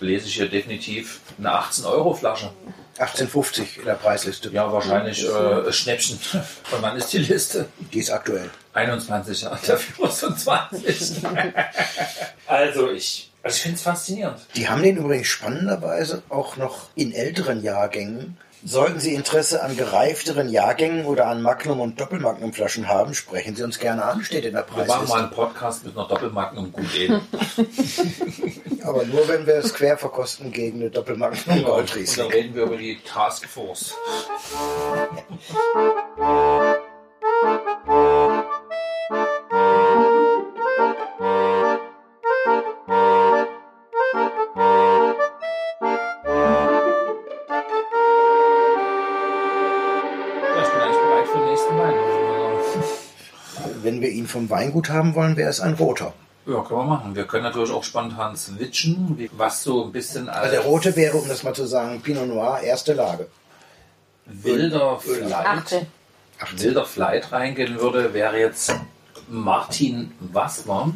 [0.01, 2.51] lese ich hier definitiv eine 18-Euro-Flasche.
[2.99, 4.51] 1850 in der Preisliste.
[4.51, 6.19] Ja, wahrscheinlich äh, Schnäppchen.
[6.71, 7.67] Und wann ist die Liste?
[7.93, 8.51] Die ist aktuell.
[8.73, 11.23] 21 Jahre, dafür 20.
[12.47, 14.39] also ich, also ich finde es faszinierend.
[14.57, 18.37] Die haben den übrigens spannenderweise auch noch in älteren Jahrgängen.
[18.67, 23.79] Sollten Sie Interesse an gereifteren Jahrgängen oder an Magnum- und Doppelmagnumflaschen haben, sprechen Sie uns
[23.79, 25.19] gerne an, steht in der Wir machen mal Preisliste.
[25.19, 27.21] einen Podcast mit einer Doppelmagnum gut eben.
[28.83, 32.31] Aber nur, wenn wir es quer verkosten gegen eine Doppelmagnum Und dann Goldriesling.
[32.31, 33.93] reden wir über die Taskforce.
[54.35, 56.13] Vom Weingut haben wollen, wäre es ein roter.
[56.47, 57.15] Ja, können wir machen.
[57.15, 61.17] Wir können natürlich auch spontan switchen, was so ein bisschen als Also der rote wäre,
[61.17, 63.29] um das mal zu sagen, Pinot Noir, erste Lage.
[64.27, 65.87] wilder Flight, 18.
[66.59, 68.75] wilder Flight reingehen würde, wäre jetzt
[69.29, 70.93] Martin Wassmer.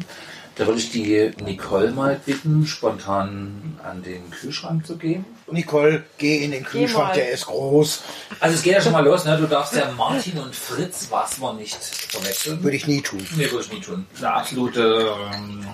[0.59, 5.23] Da würde ich die Nicole mal bitten, spontan an den Kühlschrank zu gehen.
[5.49, 8.01] Nicole, geh in den Kühlschrank, der ist groß.
[8.41, 9.37] Also es geht ja schon mal los, ne?
[9.37, 12.61] Du darfst ja Martin und Fritz Wassmer nicht verwechseln.
[12.61, 13.25] Würde ich nie tun.
[13.37, 14.05] Nee, würde ich nie tun.
[14.17, 15.65] Eine absolute ähm,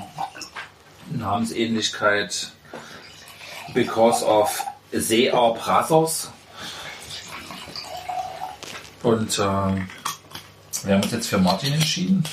[1.10, 2.52] Namensähnlichkeit
[3.74, 6.30] because of they are brothers.
[9.02, 12.24] Und äh, wir haben uns jetzt für Martin entschieden.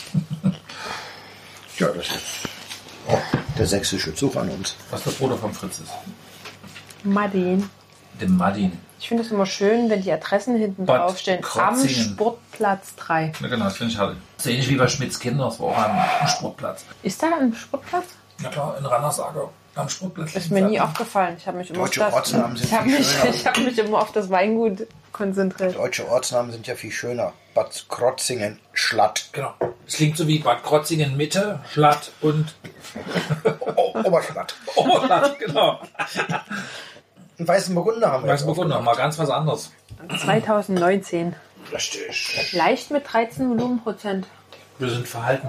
[1.83, 2.49] Ja, das ist
[3.59, 4.77] der sächsische Zug an uns.
[4.91, 5.91] Was der Bruder von Fritz ist.
[7.03, 7.69] Martin.
[8.21, 8.79] Dem Martin.
[9.01, 11.39] Ich finde es immer schön, wenn die Adressen hinten Bad draufstehen.
[11.39, 12.13] Am Krotzingen.
[12.13, 13.33] Sportplatz 3.
[13.41, 14.17] Ja, genau, das finde ich halt.
[14.37, 16.85] Das ist ähnlich wie bei Schmitz Kinder, das war auch am Sportplatz.
[17.03, 18.05] Ist da ein Sportplatz?
[18.41, 20.35] Ja klar, in Rannersager am Sportplatz.
[20.35, 21.37] Ist mir nie aufgefallen.
[21.39, 23.35] Ich habe mich immer Deutsche auf das, ich viel mich, schöner.
[23.35, 25.77] ich hab mich immer auf das Weingut konzentriert.
[25.77, 27.33] Deutsche Ortsnamen sind ja viel schöner.
[27.55, 29.55] Bad Krotzingen, Schlatt, Genau.
[29.87, 32.55] Es klingt so wie Bad Krotzingen Mitte, Schlatt und
[33.77, 34.55] o Oberschlatt.
[34.75, 35.81] Oberstadt, genau.
[37.39, 38.37] Einen weißen Burgunder haben wir.
[38.37, 39.71] Du, noch mal ganz was anderes.
[40.25, 41.35] 2019.
[41.73, 42.53] Richtig.
[42.53, 44.27] Leicht mit 13 Volumenprozent.
[44.79, 45.49] Wir sind verhalten.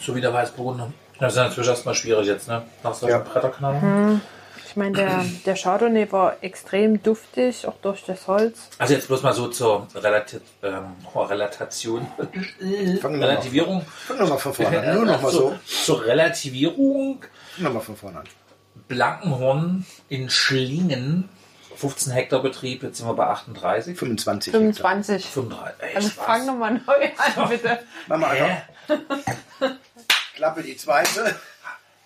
[0.00, 0.92] So wie der Weißburgunder.
[1.20, 2.62] Das ist natürlich erstmal schwierig jetzt, ne?
[2.82, 3.22] Nach solchen Ja.
[3.22, 4.20] Bretterknallern.
[4.66, 8.68] Ich meine, der, der Chardonnay war extrem duftig, auch durch das Holz.
[8.78, 12.06] Also jetzt bloß mal so zur Relati ähm, oh, Relatation.
[13.00, 13.84] Fangen wir mal, Relativierung.
[14.06, 14.94] fangen wir mal von vorne an.
[14.94, 15.84] Nur noch mal Zur- so.
[15.96, 17.24] Zur Relativierung.
[17.56, 18.24] Nur mal von vorne an.
[18.88, 21.28] Blankenhorn in Schlingen.
[21.76, 23.96] 15 Hektar Betrieb, jetzt sind wir bei 38.
[23.96, 24.52] 25.
[24.52, 25.26] 25.
[25.26, 25.74] 35.
[25.80, 27.08] Ey, Also fang nochmal neu
[27.42, 27.78] an, bitte.
[28.08, 28.42] Mach mal Hä?
[28.88, 29.76] einfach.
[30.38, 31.34] Klappe die zweite.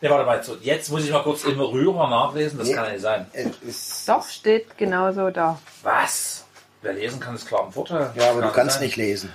[0.01, 2.75] Ne, warte mal, so, jetzt muss ich mal kurz im Rührer nachlesen, das Nee.
[2.75, 3.27] kann ja nicht sein.
[3.69, 5.59] Ist, Doch, steht genauso da.
[5.83, 6.47] Was?
[6.81, 8.11] Wer lesen kann, ist klar ein Vorteil.
[8.17, 8.85] ja, aber du Kann kannst sein.
[8.85, 9.31] nicht lesen.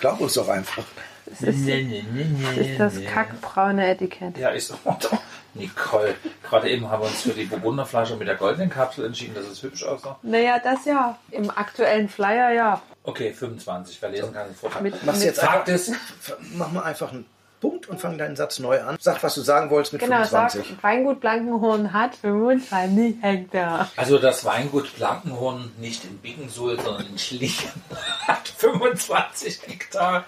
[0.00, 0.82] Glaub uns doch einfach.
[1.24, 4.36] Das ist, Nee, nee, nee, nee, das, ist das kackbraune Etikett.
[4.36, 4.74] Ja, ich so,
[5.54, 9.46] Nicole, gerade eben haben wir uns für die Burgunderflasche mit der goldenen Kapsel entschieden, dass
[9.46, 10.18] es hübsch aussah.
[10.22, 11.16] Naja, das ja.
[11.30, 12.82] Im aktuellen Flyer ja.
[13.04, 14.82] Okay, 25, wer lesen kann, ist Vorteil.
[14.82, 15.92] Mit, Mach's mit, jetzt Fakt ist,
[16.54, 17.24] Mach mal einfach einen
[17.62, 18.96] Punkt und fang deinen Satz neu an.
[19.00, 20.82] Sag, was du sagen wolltest mit genau, sag, 25.
[20.82, 23.88] Weingut Blankenhorn hat 25 Hektar.
[23.96, 27.72] also das Weingut Blankenhorn nicht in Bickensuhl, sondern in Schlingen
[28.26, 30.24] hat 25 Hektar.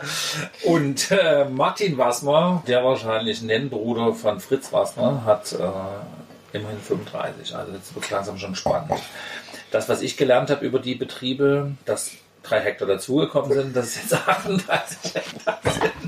[0.63, 7.57] Und äh, Martin Wassmer, der wahrscheinlich Nennbruder von Fritz Wassmer, hat äh, immerhin 35.
[7.57, 8.93] Also jetzt wird langsam schon spannend.
[9.73, 12.13] Das, was ich gelernt habe über die Betriebe, dass
[12.45, 16.04] drei Hektar dazugekommen sind, dass es jetzt 38 Hektar sind.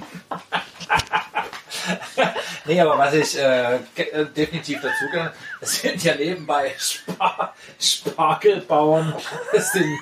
[2.65, 9.15] Nee, aber was ich äh, äh, definitiv dazu habe, es sind ja nebenbei Spar Spargelbauern,
[9.53, 9.85] es sind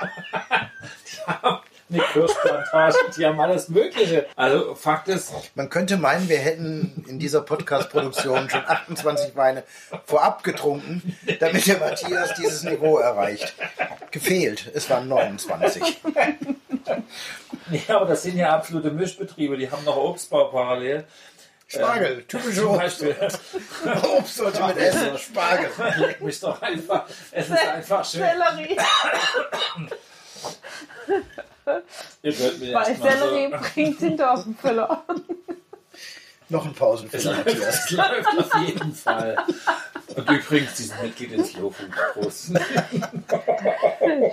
[0.00, 4.26] die haben eine Kirschplantage, die haben alles Mögliche.
[4.36, 9.64] Also Fakt ist, Man könnte meinen, wir hätten in dieser Podcast-Produktion schon 28 Weine
[10.06, 13.54] vorab getrunken, damit der Matthias dieses Niveau erreicht.
[14.10, 14.70] Gefehlt.
[14.74, 16.00] Es waren 29.
[17.88, 21.04] ja, aber das sind ja absolute Mischbetriebe, die haben noch Obstbau parallel.
[21.66, 23.04] Spargel, typisch Zum Obst.
[24.02, 25.16] Obst sollte mit Essen.
[25.18, 25.70] Spargel.
[25.98, 28.22] leck mich doch einfach, es ist einfach schön.
[28.22, 28.76] Sellerie.
[32.22, 35.04] Ihr könnt mir Weil Sellerie so, bringt den Dorfenfüller.
[36.48, 37.84] Noch ein Pausenfiller, Matthias.
[37.84, 39.36] Es läuft auf jeden Fall.
[40.16, 41.90] Und übrigens, die sind Mitglied ins Slowfood.
[42.14, 42.50] Prost.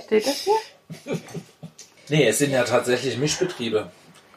[0.06, 1.20] Steht das hier?
[2.10, 3.92] Nee, es sind ja tatsächlich Mischbetriebe.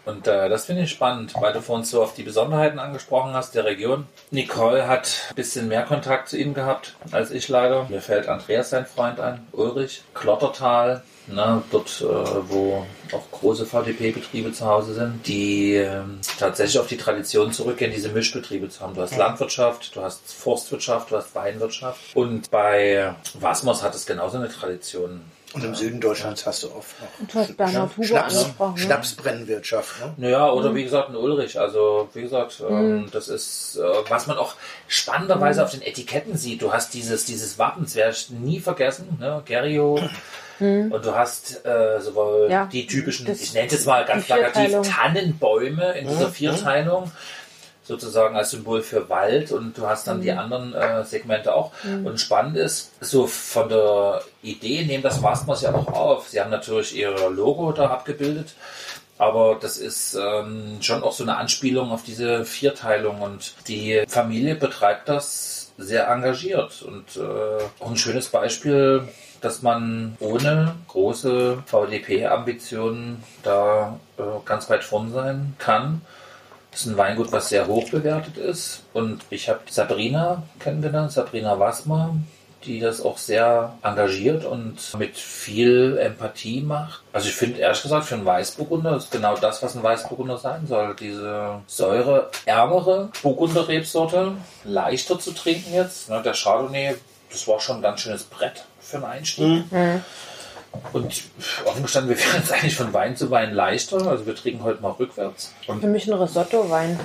[0.05, 3.55] Und äh, das finde ich spannend, weil du vorhin so auf die Besonderheiten angesprochen hast
[3.55, 4.07] der Region.
[4.31, 7.87] Nicole hat ein bisschen mehr Kontakt zu ihnen gehabt als ich leider.
[7.89, 12.05] Mir fällt Andreas, sein Freund, ein, Ulrich, Klottertal, ne, dort, äh,
[12.49, 18.11] wo auch große VDP-Betriebe zu Hause sind, die ähm, tatsächlich auf die Tradition zurückgehen, diese
[18.11, 18.95] Mischbetriebe zu haben.
[18.95, 22.15] Du hast Landwirtschaft, du hast Forstwirtschaft, du hast Weinwirtschaft.
[22.15, 25.23] Und bei Wasmos hat es genauso eine Tradition.
[25.53, 26.95] Und im Süden Deutschlands hast du oft
[27.35, 28.75] noch Schnaps, angesprochen.
[28.75, 28.81] Ne?
[28.81, 30.01] Schnapsbrennwirtschaft.
[30.01, 30.15] Ne?
[30.19, 31.59] Naja, oder wie gesagt, ein Ulrich.
[31.59, 34.55] Also, wie gesagt, ähm, das ist, äh, was man auch
[34.87, 36.63] spannenderweise auf den Etiketten sieht.
[36.63, 39.43] Du hast dieses, dieses Wappen, das werde ich nie vergessen, ne?
[39.45, 39.99] Gerio.
[40.61, 44.77] Und du hast äh, sowohl Ja, die typischen, das- ich nenne es mal ganz plakativ.
[44.83, 47.11] Tannenbäume in dieser Vierteilung.
[47.83, 50.23] Sozusagen als Symbol für Wald und du hast dann Mhm.
[50.23, 51.73] die anderen äh, Segmente auch.
[52.05, 56.29] Und spannend ist, so von der Idee nehmen das Wasmos ja auch auf.
[56.29, 58.55] Sie haben natürlich ihr Logo da abgebildet,
[59.19, 64.55] aber das ist ähm, schon auch so eine Anspielung auf diese Vierteilung und die Familie
[64.55, 69.09] betreibt das sehr engagiert und äh, auch ein schönes Beispiel,
[69.41, 76.03] dass man ohne große VDP-Ambitionen da äh, ganz weit vorn sein kann.
[76.71, 78.85] Das ist ein Weingut, was sehr hoch bewertet ist.
[78.93, 82.15] Und ich habe Sabrina kennengelernt, Sabrina Wassmer,
[82.65, 87.03] die das auch sehr engagiert und mit viel Empathie macht.
[87.13, 90.67] Also ich finde ehrlich gesagt, für einen Weißburgunder ist genau das, was ein Weißburgunder sein
[90.67, 90.95] soll.
[90.95, 94.33] Diese säureärmere Burgunder-Rebsorte,
[94.65, 96.11] leichter zu trinken jetzt.
[96.11, 96.97] Ne, Der Chardonnay,
[97.31, 99.65] das war schon ein ganz schönes Brett für einen Einstieg.
[100.93, 101.23] Und
[101.65, 104.07] offen gestanden, wir werden jetzt eigentlich von Wein zu Wein leichter.
[104.07, 105.53] Also wir trinken heute mal rückwärts.
[105.67, 106.99] Und Für mich ein Risotto-Wein.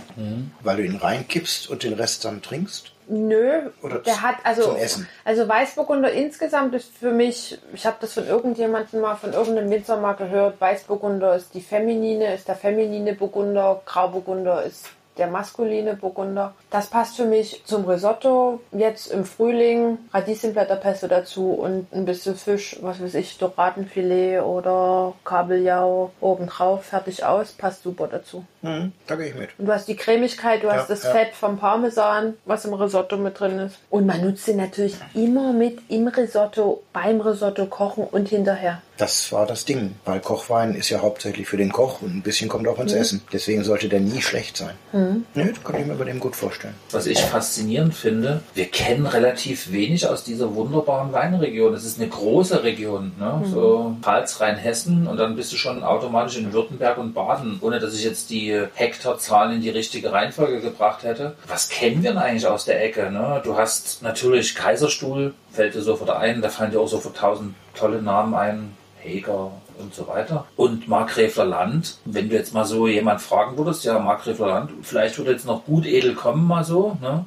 [0.61, 2.91] Weil du ihn reinkippst und den Rest dann trinkst.
[3.07, 5.07] Nö, Oder der hat also zum Essen.
[5.23, 9.97] also Weißburgunder insgesamt ist für mich, ich habe das von irgendjemandem mal von irgendeinem Winzer
[9.97, 10.59] mal gehört.
[10.59, 16.53] Weißburgunder ist die feminine, ist der feminine Burgunder, Grauburgunder ist der maskuline Burgunder.
[16.69, 18.59] Das passt für mich zum Risotto.
[18.71, 26.11] Jetzt im Frühling Radieschenblätterpesto dazu und ein bisschen Fisch, was weiß ich, Doratenfilet oder Kabeljau
[26.21, 28.43] obendrauf, fertig aus, passt super dazu.
[28.65, 29.49] Mhm, da gehe ich mit.
[29.57, 31.11] Und du hast die Cremigkeit, du Ja, hast das ja.
[31.11, 33.77] Fett vom Parmesan, was im Risotto mit drin ist.
[33.89, 38.81] Und man nutzt den natürlich immer mit im Risotto, beim Risotto kochen und hinterher.
[38.97, 42.47] Das war das Ding, weil Kochwein ist ja hauptsächlich für den Koch und ein bisschen
[42.47, 43.21] kommt auch ins Essen.
[43.33, 44.75] Deswegen sollte der nie schlecht sein.
[44.93, 45.25] Mhm.
[45.33, 46.75] Nö, das kann ich mir bei dem gut vorstellen.
[46.91, 51.73] Was ich faszinierend finde, wir kennen relativ wenig aus dieser wunderbaren Weinregion.
[51.73, 53.41] Es ist eine große Region, ne?
[53.51, 57.93] so Pfalz, Rheinhessen und dann bist du schon automatisch in Württemberg und Baden, ohne dass
[57.95, 61.35] ich jetzt die Hektarzahlen in die richtige Reihenfolge gebracht hätte.
[61.47, 63.11] Was kennen wir denn eigentlich aus der Ecke?
[63.11, 63.41] Ne?
[63.43, 68.01] Du hast natürlich Kaiserstuhl, fällt dir sofort ein, da fallen dir auch sofort tausend tolle
[68.01, 68.77] Namen ein.
[69.05, 70.45] Heger und so weiter.
[70.55, 75.17] Und Markgräfler Land, wenn du jetzt mal so jemand fragen würdest, ja, Markgräfler Land, vielleicht
[75.17, 77.25] würde jetzt noch gut edel kommen, mal so, ne?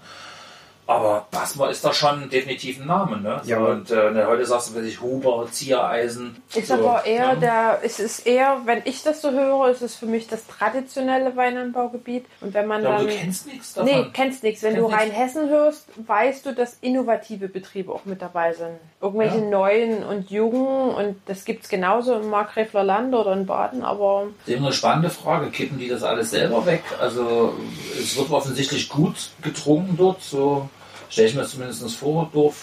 [0.88, 3.42] Aber Basmer ist da schon definitiv ein Name, ne?
[3.44, 3.58] Ja.
[3.58, 6.42] So, und äh, ne, heute sagst du, weiß ich, Huber, Ziereisen.
[6.54, 7.40] Ist so, aber eher ne?
[7.40, 11.36] der, es ist eher, wenn ich das so höre, ist es für mich das traditionelle
[11.36, 12.24] Weinanbaugebiet.
[12.40, 13.06] Und wenn man Ja, aber dann.
[13.08, 13.92] du kennst nichts davon.
[13.92, 14.62] Nee, kennst nichts.
[14.62, 18.78] Wenn Kennst du Rheinhessen hörst, weißt du, dass innovative Betriebe auch mit dabei sind.
[19.02, 19.44] Irgendwelche Ja.
[19.44, 24.28] neuen und jungen und das gibt es genauso im Markgräfler Land oder in Baden, aber
[24.40, 25.50] Das ist immer eine spannende Frage.
[25.50, 26.82] Kippen die das alles selber weg?
[26.98, 27.52] Also
[28.00, 30.22] es wird offensichtlich gut getrunken dort.
[30.22, 30.70] So
[31.10, 32.28] stelle ich mir zumindest vor.
[32.32, 32.56] Dorf,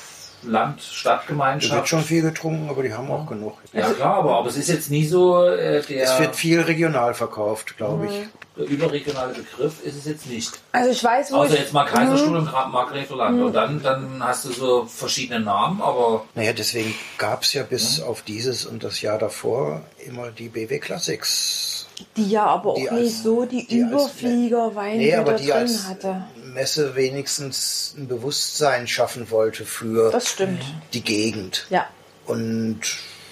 [0.44, 1.74] Land, Es Stadtgemeinschaft.
[1.74, 3.58] wird schon viel getrunken, aber die haben auch genug.
[3.74, 7.16] Ja klar, aber, aber es ist jetzt nie so äh, der, Es wird viel regional
[7.16, 8.12] verkauft, glaube ich.
[8.56, 10.52] der überregionale Begriff ist es jetzt nicht.
[10.72, 13.42] also ich weiß, wo Außer ich, jetzt mal Kaiserstuhl und Grab Markgräflerland.
[13.42, 18.00] Und dann, dann hast du so verschiedene Namen, aber Naja, deswegen gab es ja bis
[18.00, 21.75] auf dieses und das Jahr davor immer die BW Classics.
[22.18, 25.54] Die ja aber auch nicht als- so die, die Überflieger Nee, Weingüter aber die drin
[25.58, 26.24] als hatte.
[26.44, 30.62] Messe wenigstens ein Bewusstsein schaffen wollte für Das stimmt.
[30.94, 31.68] die Gegend.
[31.70, 31.86] Ja.
[32.26, 32.80] Und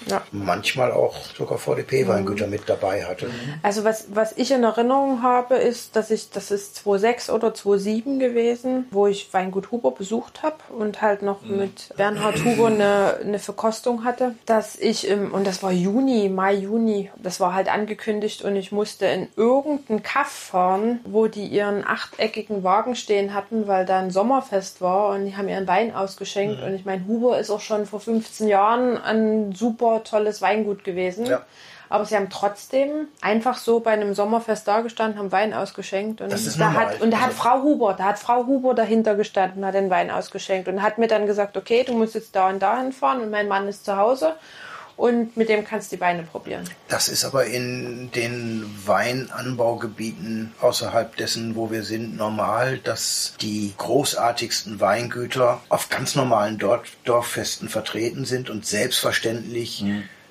[0.06, 0.22] Ja.
[0.32, 3.30] manchmal auch sogar VDP-Weingüter mit dabei hatte.
[3.62, 8.18] Also was, was ich in Erinnerung habe, ist, dass ich, das ist 2006 oder 2007
[8.18, 13.38] gewesen, wo ich Weingut Huber besucht habe und halt noch mit Bernhard Huber eine, eine
[13.38, 18.42] Verkostung hatte, dass ich im, und das war Juni, Mai, Juni, das war halt angekündigt
[18.42, 23.86] und ich musste in irgendeinen Kaff fahren, wo die ihren achteckigen Wagen stehen hatten, weil
[23.86, 27.50] da ein Sommerfest war und die haben ihren Wein ausgeschenkt und ich meine, Huber ist
[27.50, 31.26] auch schon vor 15 Jahren ein super tolles Weingut gewesen.
[31.26, 31.42] Ja.
[31.90, 36.22] Aber sie haben trotzdem einfach so bei einem Sommerfest dagestanden, haben Wein ausgeschenkt.
[36.22, 36.86] Und Das ist da normal.
[36.94, 39.90] hat, und da hat Also- Frau Huber, da hat Frau Huber dahinter gestanden, hat den
[39.90, 43.20] Wein ausgeschenkt und hat mir dann gesagt, okay, du musst jetzt da und dahin fahren
[43.20, 44.32] und mein Mann ist zu Hause
[44.96, 46.64] und mit dem kannst du die Weine probieren.
[46.88, 54.80] Das ist aber in den Weinanbaugebieten außerhalb dessen, wo wir sind, normal, dass die großartigsten
[54.80, 59.84] Weingüter auf ganz normalen Dorf Dorffesten vertreten sind und selbstverständlich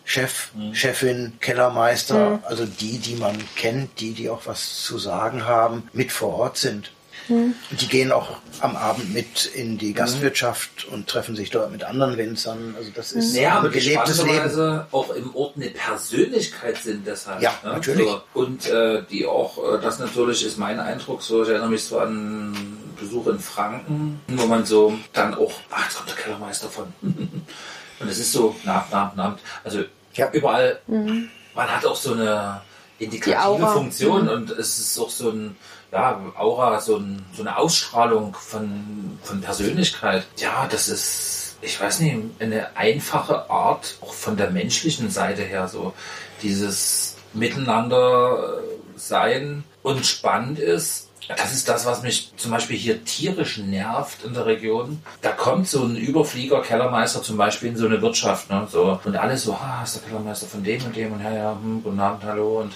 [0.06, 5.90] Chef, Chefin, Kellermeister, also die, die man kennt, die, die auch was zu sagen haben,
[5.94, 6.92] mit vor Ort sind.
[7.30, 12.18] Die gehen auch am Abend mit in die Gastwirtschaft und treffen sich dort mit anderen
[12.18, 12.76] Winzern.
[12.78, 14.82] Also das ist Ja, aber ein gelebtes Leben.
[14.92, 17.42] auch im Ort eine Persönlichkeit sind deshalb.
[17.42, 17.72] Ja, ne?
[17.74, 18.06] natürlich.
[18.08, 18.22] So.
[18.34, 22.00] Und äh, die auch, äh, das natürlich ist mein Eindruck, so ich erinnere mich so
[22.00, 26.70] an einen Besuch in Franken, wo man so dann auch, ach, jetzt kommt der Kellermeister
[26.70, 26.86] von.
[27.02, 29.84] Und es ist so, na, na, na, also
[30.14, 30.30] Ja.
[30.32, 32.62] überall, man hat auch so eine
[33.00, 33.68] indikative.
[33.68, 35.56] Funktion und es ist auch so ein,
[35.94, 40.26] ja, Aura, so, ein, so eine Ausstrahlung von, von Persönlichkeit.
[40.38, 45.68] Ja, das ist, ich weiß nicht, eine einfache Art, auch von der menschlichen Seite her,
[45.68, 45.94] so
[46.42, 48.60] dieses Miteinander
[48.96, 51.10] sein und spannend ist.
[51.28, 55.02] Das ist das, was mich zum Beispiel hier tierisch nervt in der Region.
[55.22, 59.00] Da kommt so ein Überflieger, Kellermeister zum Beispiel in so eine Wirtschaft, ne, so.
[59.04, 61.84] Und alle so, ah, ist der Kellermeister von dem und dem und ja, ja, hm,
[61.84, 62.62] guten Abend, hallo.
[62.62, 62.74] Und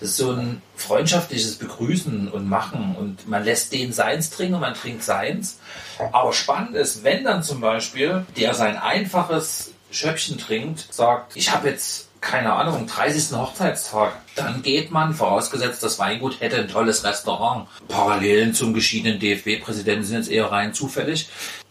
[0.00, 4.60] das ist so ein freundschaftliches Begrüßen und Machen und man lässt den seins trinken und
[4.60, 5.58] man trinkt seins.
[6.12, 11.68] Aber spannend ist, wenn dann zum Beispiel der sein einfaches Schöppchen trinkt, sagt, ich habe
[11.68, 13.36] jetzt keine Ahnung, 30.
[13.36, 17.68] Hochzeitstag, dann geht man, vorausgesetzt, das Weingut hätte ein tolles Restaurant.
[17.88, 21.28] Parallelen zum geschiedenen DFB-Präsidenten sind jetzt eher rein zufällig.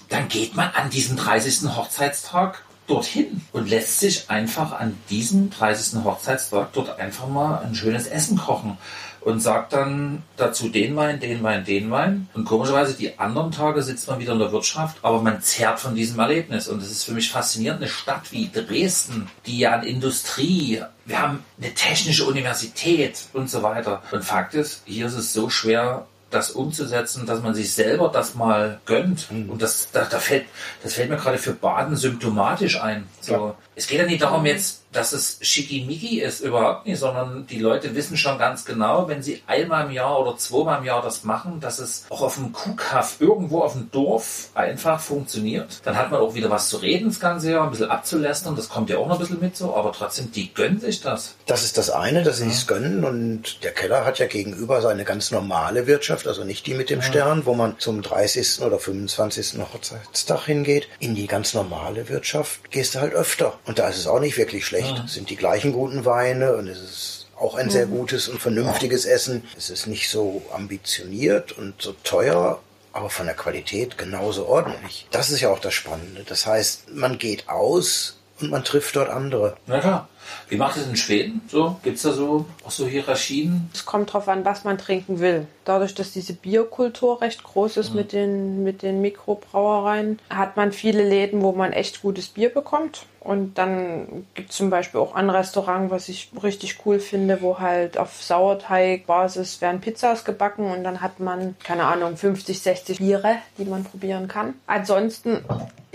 [0.08, 1.76] Dann geht man an diesem 30.
[1.76, 6.04] Hochzeitstag dorthin und lässt sich einfach an diesem 30.
[6.04, 8.78] Hochzeitstag dort einfach mal ein schönes Essen kochen
[9.26, 12.30] und sagt dann dazu den Wein, den Wein, den Wein.
[12.36, 15.96] Und komischerweise die anderen Tage sitzt man wieder in der Wirtschaft, aber man zehrt von
[15.96, 16.68] diesem Erlebnis.
[16.68, 21.22] Und es ist für mich faszinierend, eine Stadt wie Dresden, die ja an Industrie, wir
[21.22, 24.04] haben eine technische Universität und so weiter.
[24.12, 26.06] Und Fakt ist, hier ist es so schwer,
[26.36, 29.28] das umzusetzen, dass man sich selber das mal gönnt.
[29.32, 30.46] Und das, da, da fällt,
[30.84, 33.08] das fällt mir gerade für Baden symptomatisch ein.
[33.22, 33.56] So, Ja.
[33.76, 37.96] es geht ja nicht darum jetzt, dass es schickimicki ist, überhaupt nicht, sondern die Leute
[37.96, 41.60] wissen schon ganz genau, wenn sie einmal im Jahr oder zweimal im Jahr das machen,
[41.60, 45.82] dass es auch auf dem Kuhkaff irgendwo auf dem Dorf einfach funktioniert.
[45.84, 48.70] Dann hat man auch wieder was zu reden das ganze Jahr, ein bisschen abzulästern, das
[48.70, 51.36] kommt ja auch noch ein bisschen mit so, aber trotzdem, die gönnen sich das.
[51.46, 53.04] Das ist das eine, dass sie es gönnen.
[53.04, 57.02] Und der Keller hat ja gegenüber seine ganz normale Wirtschaft, also nicht die mit dem
[57.02, 58.62] Stern, wo man zum 30.
[58.62, 59.60] oder 25.
[59.74, 60.88] Hochzeitstag hingeht.
[61.00, 63.58] In die ganz normale Wirtschaft gehst du halt öfter.
[63.66, 65.04] Und da ist es auch nicht wirklich schlecht.
[65.06, 69.06] Es sind die gleichen guten Weine und es ist auch ein sehr gutes und vernünftiges
[69.06, 69.44] Essen.
[69.58, 72.62] Es ist nicht so ambitioniert und so teuer,
[72.94, 75.08] aber von der Qualität genauso ordentlich.
[75.12, 76.24] Das ist ja auch das Spannende.
[76.26, 79.58] Das heißt, man geht aus und man trifft dort andere.
[79.68, 80.10] Na klar.
[80.50, 81.42] Wie macht es in Schweden?
[81.48, 83.70] So, gibt's da so auch so Hierarchien?
[83.74, 85.48] Es kommt drauf an, was man trinken will.
[85.64, 91.08] Dadurch, dass diese Bierkultur recht groß ist mit, den, mit den Mikrobrauereien, hat man viele
[91.08, 93.06] Läden, wo man echt gutes Bier bekommt.
[93.26, 97.58] Und dann gibt es zum Beispiel auch ein Restaurant, was ich richtig cool finde, wo
[97.58, 103.38] halt auf Sauerteigbasis werden Pizzas gebacken und dann hat man, keine Ahnung, 50, 60 Biere,
[103.58, 104.54] die man probieren kann.
[104.68, 105.44] Ansonsten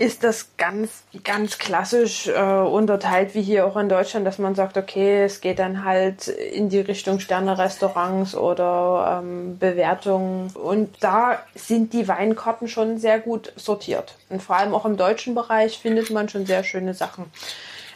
[0.01, 4.75] ist das ganz, ganz klassisch äh, unterteilt, wie hier auch in Deutschland, dass man sagt,
[4.75, 10.49] okay, es geht dann halt in die Richtung Sterne-Restaurants oder ähm, Bewertungen.
[10.55, 14.15] Und da sind die Weinkarten schon sehr gut sortiert.
[14.29, 17.20] Und vor allem auch im deutschen Bereich findet man schon sehr schöne Sachen.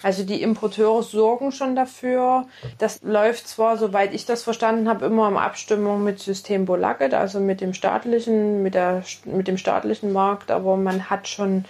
[0.04, 2.46] Also die Importeure sorgen schon dafür.
[2.78, 7.40] Das läuft zwar, soweit ich das verstanden habe, immer in Abstimmung mit System Bolaget, also
[7.40, 11.66] mit dem staatlichen, mit, der, mit dem staatlichen Markt, aber man hat schon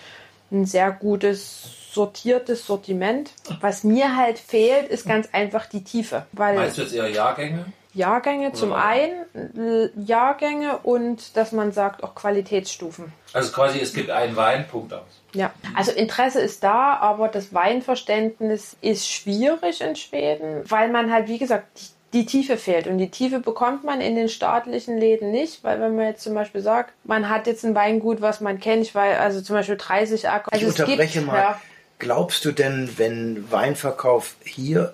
[0.51, 3.31] ein sehr gutes sortiertes Sortiment.
[3.61, 6.25] Was mir halt fehlt, ist ganz einfach die Tiefe.
[6.33, 7.65] Weil Meinst du jetzt eher Jahrgänge?
[7.93, 8.83] Jahrgänge zum Oder?
[8.83, 9.13] einen,
[9.55, 13.13] L- Jahrgänge und dass man sagt auch Qualitätsstufen.
[13.31, 15.03] Also quasi, es gibt einen Wein, Punkt aus.
[15.35, 21.27] Ja, also Interesse ist da, aber das Weinverständnis ist schwierig in Schweden, weil man halt,
[21.27, 21.67] wie gesagt,
[22.13, 22.87] die, die Tiefe fehlt.
[22.87, 26.33] Und die Tiefe bekommt man in den staatlichen Läden nicht, weil wenn man jetzt zum
[26.33, 29.77] Beispiel sagt, man hat jetzt ein Weingut, was man kennt, ich weiß, also zum Beispiel
[29.77, 30.49] 30 Acker.
[30.55, 31.37] Ich Also es unterbreche gibt, mal.
[31.37, 31.61] Ja,
[31.99, 34.93] Glaubst du denn, wenn Weinverkauf hier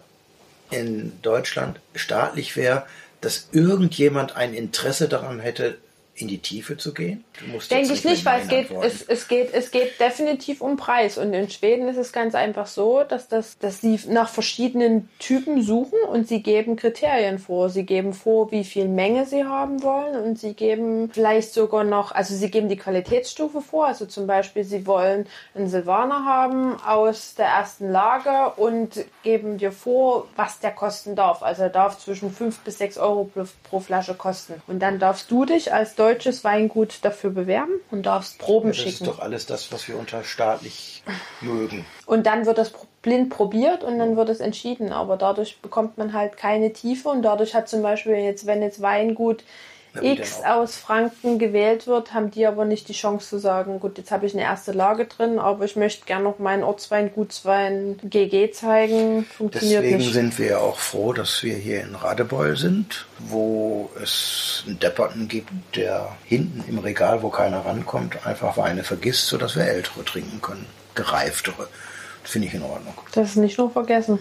[0.69, 2.85] in Deutschland staatlich wäre,
[3.21, 5.77] dass irgendjemand ein Interesse daran hätte,
[6.21, 7.23] in die Tiefe zu gehen?
[7.69, 11.17] Denke ich nicht, weil es geht, es, es, geht, es geht definitiv um Preis.
[11.17, 15.61] Und in Schweden ist es ganz einfach so, dass, das, dass sie nach verschiedenen Typen
[15.61, 17.69] suchen und sie geben Kriterien vor.
[17.69, 22.11] Sie geben vor, wie viel Menge sie haben wollen und sie geben vielleicht sogar noch,
[22.11, 23.87] also sie geben die Qualitätsstufe vor.
[23.87, 29.71] Also zum Beispiel, sie wollen einen Silvaner haben aus der ersten Lage und geben dir
[29.71, 31.43] vor, was der kosten darf.
[31.43, 34.61] Also er darf zwischen 5 bis 6 Euro pro, pro Flasche kosten.
[34.67, 38.83] Und dann darfst du dich als deutsches Weingut dafür bewerben und darfst Proben das ist
[38.83, 39.05] schicken.
[39.05, 41.03] doch alles das, was wir unter staatlich
[41.41, 41.85] mögen.
[42.05, 44.91] Und dann wird das blind probiert und dann wird es entschieden.
[44.91, 48.81] Aber dadurch bekommt man halt keine Tiefe und dadurch hat zum Beispiel jetzt, wenn jetzt
[48.81, 49.43] Weingut
[49.99, 54.11] X aus Franken gewählt wird, haben die aber nicht die Chance zu sagen, gut, jetzt
[54.11, 58.51] habe ich eine erste Lage drin, aber ich möchte gerne noch meinen Ortswein, Gutswein, GG
[58.51, 59.25] zeigen.
[59.25, 60.13] Funktioniert Deswegen nicht.
[60.13, 65.27] sind wir ja auch froh, dass wir hier in Radebeul sind, wo es einen Depperten
[65.27, 70.41] gibt, der hinten im Regal, wo keiner rankommt, einfach Weine vergisst, sodass wir ältere trinken
[70.41, 70.65] können.
[70.95, 71.67] Gereiftere.
[72.23, 72.93] Das finde ich in Ordnung.
[73.13, 74.19] Das ist nicht nur vergessen.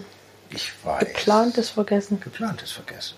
[0.49, 0.99] Ich weiß.
[0.99, 2.19] Geplantes Vergessen.
[2.19, 3.15] Geplantes vergessen.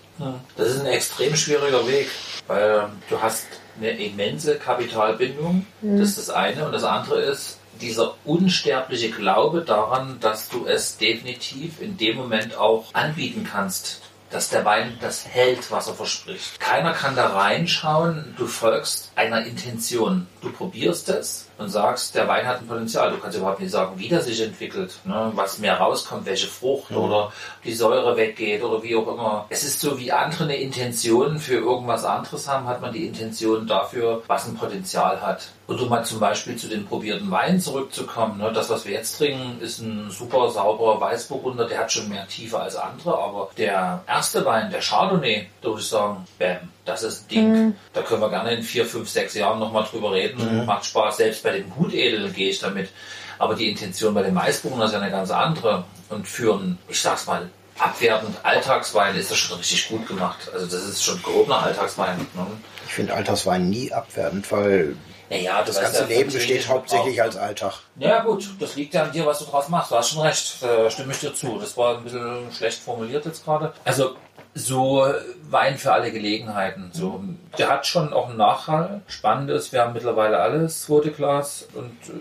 [0.56, 2.08] Das ist ein extrem schwieriger Weg,
[2.46, 3.46] weil du hast
[3.76, 6.66] eine immense Kapitalbindung, das ist das eine.
[6.66, 12.56] Und das andere ist dieser unsterbliche Glaube daran, dass du es definitiv in dem Moment
[12.56, 14.00] auch anbieten kannst.
[14.30, 16.58] Dass der Wein das hält, was er verspricht.
[16.58, 20.26] Keiner kann da reinschauen, du folgst einer Intention.
[20.40, 23.10] Du probierst es und sagst, der Wein hat ein Potenzial.
[23.10, 25.32] Du kannst überhaupt nicht sagen, wie der sich entwickelt, ne?
[25.34, 27.32] was mehr rauskommt, welche Frucht oder
[27.64, 29.46] die Säure weggeht oder wie auch immer.
[29.48, 33.66] Es ist so, wie andere eine Intention für irgendwas anderes haben, hat man die Intention
[33.66, 35.48] dafür, was ein Potenzial hat.
[35.66, 38.52] Und um mal zum Beispiel zu den probierten Weinen zurückzukommen, ne?
[38.52, 42.58] das, was wir jetzt trinken, ist ein super sauberer Weißburgunder, der hat schon mehr Tiefe
[42.60, 47.24] als andere, aber der erste Wein, der Chardonnay, da würde ich sagen, bam, das ist
[47.24, 47.74] ein Ding.
[47.92, 50.66] Da können wir gerne in vier, fünf, sechs Jahren nochmal drüber reden.
[50.66, 51.16] Macht Spaß.
[51.16, 52.90] Selbst bei dem Gutedel gehe ich damit.
[53.38, 55.84] Aber die Intention bei dem Weißburgunder ist ja eine ganz andere.
[56.08, 60.38] Und für einen, ich sag's mal, abwertend Alltagswein ist das schon richtig gut gemacht.
[60.52, 62.18] Also das ist schon gehobener Alltagswein.
[62.18, 62.46] Ne?
[62.86, 64.96] Ich finde Alterswein nie abwertend, weil
[65.30, 67.74] Naja, Das ganze ja, Leben besteht hauptsächlich als Alltag.
[67.98, 69.90] Ja gut, das liegt ja an dir, was du draus machst.
[69.90, 71.58] Du hast schon recht, da stimme ich dir zu.
[71.58, 73.72] Das war ein bisschen schlecht formuliert jetzt gerade.
[73.84, 74.16] Also
[74.54, 75.06] so
[75.50, 76.90] Wein für alle Gelegenheiten.
[76.92, 77.22] So,
[77.58, 79.02] der hat schon auch einen Nachhall.
[79.06, 82.12] Spannend ist, wir haben mittlerweile alles zweite Glas und äh,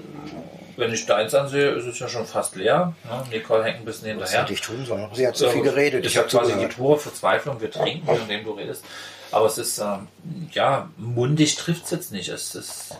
[0.75, 2.93] wenn ich deins ansehe, ist es ja schon fast leer.
[3.09, 4.41] Ja, Nicole hängt ein bisschen Was hinterher.
[4.41, 5.07] hätte ich tun sollen?
[5.13, 6.05] Sie hat so viel geredet.
[6.05, 7.61] Ich habe quasi die pure Verzweiflung.
[7.61, 8.83] Wir trinken, währenddem du redest.
[9.31, 10.07] Aber es ist, ähm,
[10.51, 12.29] ja, mundig trifft es jetzt nicht.
[12.29, 12.95] Es, ist,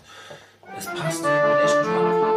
[0.78, 1.22] es passt.
[1.22, 2.33] Ich bin echt gespannt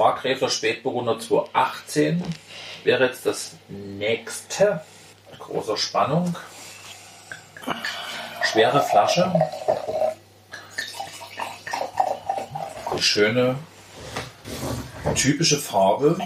[0.00, 2.22] Also Mark Gräfler Spätburgunder 2018
[2.84, 4.80] wäre jetzt das nächste.
[5.30, 6.34] Mit großer Spannung.
[8.42, 9.30] Schwere Flasche.
[12.90, 13.56] Eine schöne,
[15.16, 16.16] typische Farbe.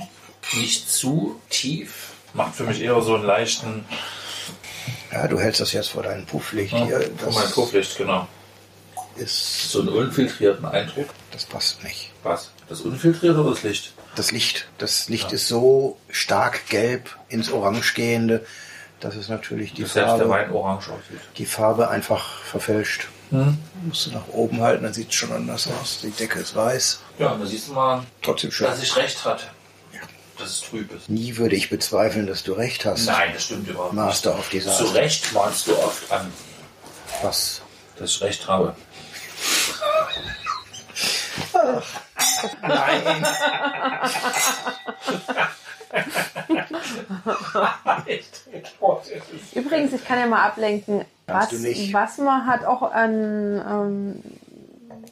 [0.54, 2.12] Nicht zu tief.
[2.32, 3.84] Macht für mich eher so einen leichten.
[5.10, 7.10] Ja, du hältst das jetzt vor deinem Pufflicht Ja, hier.
[7.18, 8.28] von meinem Pufflicht, genau.
[9.16, 11.08] ist, So einen unfiltrierten Eindruck.
[11.32, 12.12] das passt nicht.
[12.22, 12.50] Was?
[12.68, 13.92] Das unfiltrierte oder das Licht?
[14.16, 18.46] Das Licht, das Licht ist so stark gelb ins Orange gehende,
[19.00, 21.20] dass es natürlich die Dass selbst der Farbe, Wein orange aussieht.
[21.36, 23.08] die Farbe einfach verfälscht.
[23.30, 23.58] Hm?
[23.82, 26.00] Musst du nach oben halten, dann sieht es schon anders aus.
[26.02, 28.66] Die Decke ist weiß, Ja, da siehst du mal, trotzdem schön.
[28.66, 29.44] dass ich recht hatte.
[30.38, 31.08] Dass es trüb ist.
[31.08, 33.06] Nie würde ich bezweifeln, dass du recht hast.
[33.06, 34.02] Nein, das stimmt überhaupt nicht.
[34.02, 34.84] Master of Disaster.
[34.86, 36.32] Zu Recht mahnst du oft an,
[37.22, 37.62] Was?
[37.98, 38.74] dass ich recht habe.
[42.68, 43.26] Nein.
[49.54, 51.92] Übrigens, ich kann ja mal ablenken, was, Kannst du nicht.
[51.92, 54.22] was man hat auch an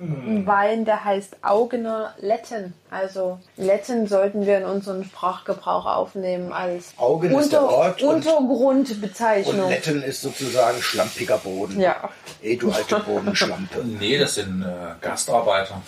[0.00, 2.74] ähm, Wein, der heißt Augener Letten.
[2.90, 8.26] Also Letten sollten wir in unseren Sprachgebrauch aufnehmen als Augen ist der Ort und- Und
[8.26, 9.68] Untergrundbezeichnung.
[9.68, 11.80] Letten ist sozusagen schlampiger Boden.
[11.80, 12.08] Ja.
[12.42, 13.84] Ey, du alte Bodenschlampe.
[13.84, 15.80] Nee, das sind äh, Gastarbeiter.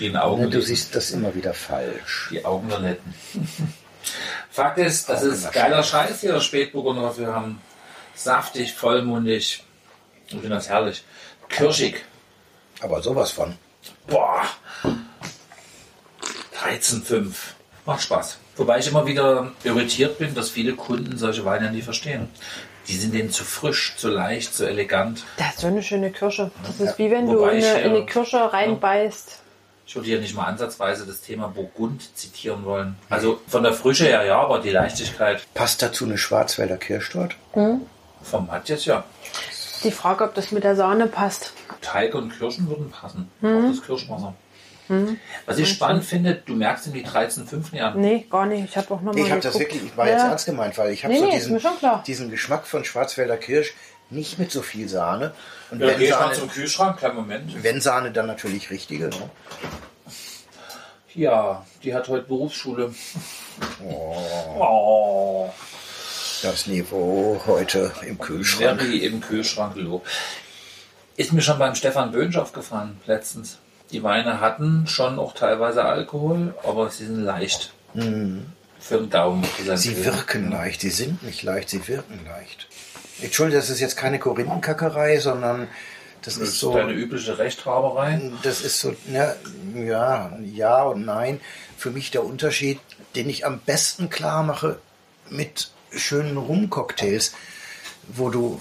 [0.00, 2.28] Die in Augen Ne, Du siehst das immer wieder falsch.
[2.30, 3.14] Die Augenletten.
[4.50, 7.16] Fakt ist, das ist geiler Scheiß hier, Spätburgunder.
[7.18, 7.60] Wir haben
[8.14, 9.64] saftig, vollmundig.
[10.26, 11.04] Ich finde das herrlich.
[11.48, 12.04] Kirschig.
[12.80, 13.56] Aber sowas von.
[14.06, 14.42] Boah.
[16.62, 17.32] 13,5.
[17.86, 18.38] Macht Spaß.
[18.56, 22.28] Wobei ich immer wieder irritiert bin, dass viele Kunden solche Weine nie verstehen.
[22.88, 25.24] Die sind denen zu frisch, zu leicht, zu elegant.
[25.36, 26.50] Das ist so eine schöne Kirsche.
[26.66, 26.86] Das Ja.
[26.90, 29.38] ist wie wenn Wobei du in ich, eine, in äh, eine Kirsche reinbeißt.
[29.88, 32.96] Ich würde hier nicht mal ansatzweise das Thema Burgund zitieren wollen.
[33.08, 37.36] Also von der Frische her ja, aber die Leichtigkeit Passt dazu eine Schwarzwälder Kirsch dort?
[38.22, 39.04] vom Matthias ja.
[39.82, 41.54] Die Frage, ob das mit der Sahne passt.
[41.80, 43.30] Teig und Kirschen würden passen.
[43.40, 44.34] Auch das Kirschwasser.
[45.46, 47.98] Was ich spannend finde, du merkst in die 13,5 nicht an.
[48.00, 48.64] Nee, gar nicht.
[48.68, 51.04] Ich habe auch nochmal Ich habe das wirklich, ich war jetzt ernst gemeint, weil ich
[51.04, 51.60] habe Nee, so nee, diesen,
[52.06, 53.74] diesen Geschmack von Schwarzwälder Kirsch
[54.10, 55.32] nicht mit so viel Sahne.
[55.70, 57.62] Und Ja, wenn, geh ich mal Sahne, zum Kühlschrank, kleinen Moment.
[57.62, 59.08] wenn Sahne, dann natürlich richtige.
[59.08, 59.30] Ne?
[61.14, 62.94] Ja, die hat heute Berufsschule.
[63.84, 65.50] Oh.
[66.42, 68.80] Das Niveau heute im Kühlschrank.
[68.80, 70.02] Very im Kühlschrank low.
[71.16, 73.58] Ist mir schon beim Stefan Böhnsch aufgefallen letztens.
[73.90, 77.72] Die Weine hatten schon auch teilweise Alkohol, aber sie sind leicht.
[77.94, 79.44] Für den Daumen.
[79.74, 82.68] Sie wirken leicht, sie sind nicht leicht, sie wirken leicht.
[83.20, 85.68] Entschuldige, das ist jetzt keine Korinthenkackerei, sondern
[86.22, 86.74] das Das ist so.
[86.74, 88.30] deine übliche Rechthaberei.
[88.42, 89.34] Das ist so, ja,
[89.74, 91.40] ja, ja und nein.
[91.76, 92.80] Für mich der Unterschied,
[93.14, 94.80] den ich am besten klar mache
[95.30, 97.32] mit schönen Rumcocktails,
[98.08, 98.60] wo du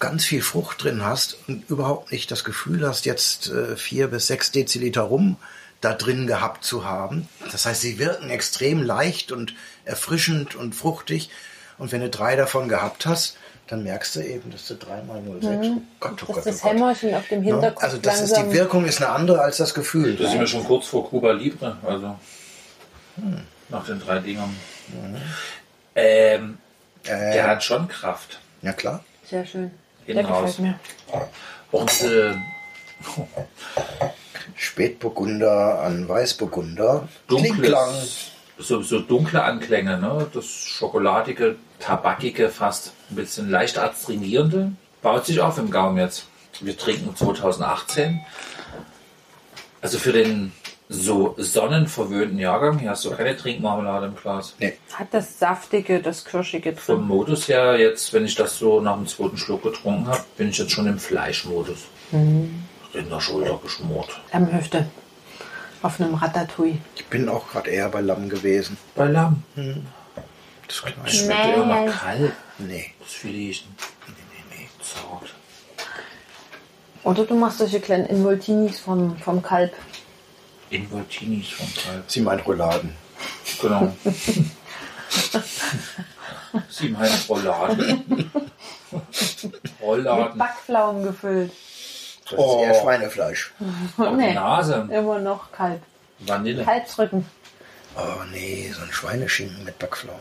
[0.00, 4.26] ganz viel Frucht drin hast und überhaupt nicht das Gefühl hast, jetzt äh, vier bis
[4.26, 5.36] sechs Deziliter Rum
[5.80, 7.28] da drin gehabt zu haben.
[7.50, 9.54] Das heißt, sie wirken extrem leicht und
[9.84, 11.30] erfrischend und fruchtig.
[11.78, 13.36] Und wenn du drei davon gehabt hast,
[13.68, 15.44] dann merkst du eben, dass du dreimal 06.
[15.44, 16.68] Oh Gott, oh Dass Gott, das oh.
[16.68, 17.46] Hämmerchen auf dem Ne?
[17.46, 20.16] Hinterkopf Also das ist die Wirkung ist eine andere als das Gefühl.
[20.16, 22.16] Das ist mir schon kurz vor Cuba Libre, also
[23.68, 24.56] nach den drei Dingern.
[25.94, 26.58] Ähm,
[27.06, 28.40] der hat schon Kraft.
[28.62, 29.04] Ja klar.
[29.24, 29.70] Sehr schön.
[30.06, 30.56] Der Innen raus.
[30.56, 30.80] gefällt mir.
[31.70, 32.34] Und äh,
[34.56, 37.08] Spätburgunder an Weißburgunder.
[37.26, 40.26] Dunkles, so, so dunkle Anklänge, ne?
[40.32, 44.72] das schokoladige, tabakige, fast ein bisschen leicht astringierende,
[45.02, 46.26] baut sich auf im Gaumen jetzt.
[46.60, 48.20] Wir trinken 2018.
[49.80, 50.52] Also für den
[50.88, 54.54] so sonnenverwöhnten Jahrgang, hier hast du keine Trinkmarmelade im Glas.
[54.58, 54.78] Nee.
[54.94, 57.06] Hat das Saftige, das Kirschige Vom drin.
[57.06, 60.58] Modus her, jetzt, wenn ich das so nach dem zweiten Schluck getrunken habe, bin ich
[60.58, 61.78] jetzt schon im Fleischmodus.
[62.94, 64.18] Rinderschulter geschmort.
[64.32, 64.86] Lammhüfte.
[65.82, 66.78] Auf einem Ratatouille.
[66.96, 68.78] Ich bin auch gerade eher bei Lamm gewesen.
[68.96, 69.42] Bei Lamm.
[70.68, 71.08] Das kleine.
[71.08, 72.32] Schmeckt ja immer noch kalt.
[72.58, 72.92] Nee.
[73.00, 73.68] Das Filetchen.
[74.06, 74.68] Nee, nee, nee.
[74.82, 75.34] Zart.
[77.04, 79.72] Oder du machst solche kleinen Involtinis vom, vom Kalb.
[80.70, 82.04] Involtinis vom Kalb.
[82.10, 82.94] Sie meint Rouladen.
[83.60, 83.92] Genau.
[86.70, 88.30] Siebenhalb Rolladen.
[88.90, 90.38] Mit Rolladen.
[90.38, 91.52] Backpflaumen gefüllt.
[92.30, 92.60] Das Oh.
[92.62, 93.52] ist eher Schweinefleisch.
[93.96, 94.88] Auf die Nee, Nase.
[94.90, 95.80] immer noch Kalb.
[96.20, 96.64] Vanille.
[96.64, 97.24] Kalbsrücken.
[97.96, 100.20] Oh nee, so ein Schweineschinken mit Backpflaumen.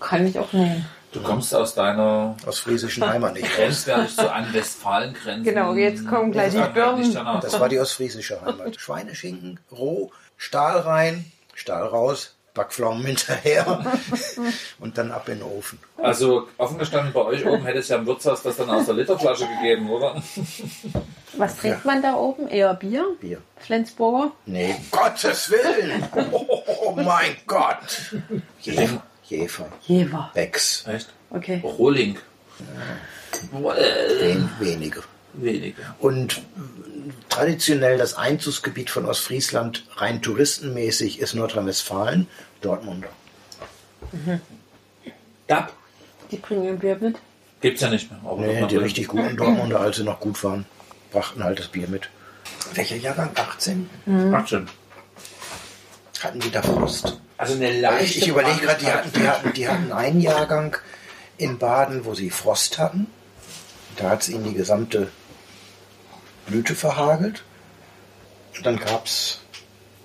[0.00, 0.86] Kann ich auch nehmen.
[1.12, 3.56] Du kommst aus deiner Aus friesischen Heimat nicht raus.
[3.56, 5.42] grenzwertig zu an Westfalen-Grenzen.
[5.44, 7.12] Genau, jetzt kommen gleich die Birnen.
[7.12, 7.40] danach.
[7.40, 8.80] Das war die ostfriesische Heimat.
[8.80, 11.24] Schweineschinken, roh, Stahl rein,
[11.54, 13.84] Stahl raus, Backpflaumen hinterher
[14.80, 15.78] und dann ab in den Ofen.
[15.96, 18.94] Also offen gestanden, bei euch oben hätte es ja im Wirtshaus das dann aus der
[18.94, 20.20] Literflasche gegeben, oder?
[21.36, 22.48] Was trinkt man da oben?
[22.48, 23.04] Eher Bier?
[23.20, 23.38] Bier.
[23.58, 24.32] Flensburger?
[24.46, 26.08] Nee, Gottes Willen!
[26.32, 28.14] Oh mein Gott!
[28.60, 30.30] Jäfer, Jäfer, Jever.
[30.34, 31.08] Becks, Echt?
[31.30, 31.60] Okay.
[31.62, 32.18] Rohling.
[32.58, 35.02] Äh, wen, wenige.
[35.34, 35.82] Wenige.
[36.00, 36.42] Und
[37.28, 42.26] traditionell das Einzugsgebiet von Ostfriesland rein touristenmäßig ist Nordrhein-Westfalen,
[42.60, 43.08] Dortmunder.
[45.46, 45.72] Dab
[46.30, 47.16] Die bringen ihr Bier mit.
[47.60, 48.20] gibt's ja nicht mehr.
[48.24, 50.64] Aber Nee, die richtig guten Dortmunder, als sie noch gut waren,
[51.12, 52.08] brachten halt das Bier mit.
[52.74, 53.30] Welcher Jahrgang?
[53.34, 53.88] 18?
[54.04, 54.30] drin.
[54.30, 54.68] Macht Sinn.
[56.20, 57.20] Hatten die da Frost?
[57.38, 60.76] Also eine Ich, leichte ich überlege gerade, die hatten, die, hatten, die hatten einen Jahrgang
[61.38, 63.06] in Baden, wo sie Frost hatten.
[63.96, 65.08] Da hat es ihnen die gesamte
[66.46, 67.42] Blüte verhagelt.
[68.56, 69.40] Und dann gab es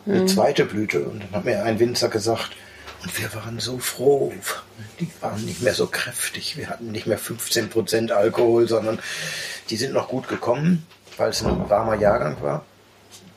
[0.05, 1.03] eine zweite Blüte.
[1.05, 2.51] Und dann hat mir ein Winzer gesagt,
[3.03, 4.33] und wir waren so froh.
[4.99, 6.57] Die waren nicht mehr so kräftig.
[6.57, 8.99] Wir hatten nicht mehr 15% Alkohol, sondern
[9.69, 12.65] die sind noch gut gekommen, weil es ein warmer Jahrgang war.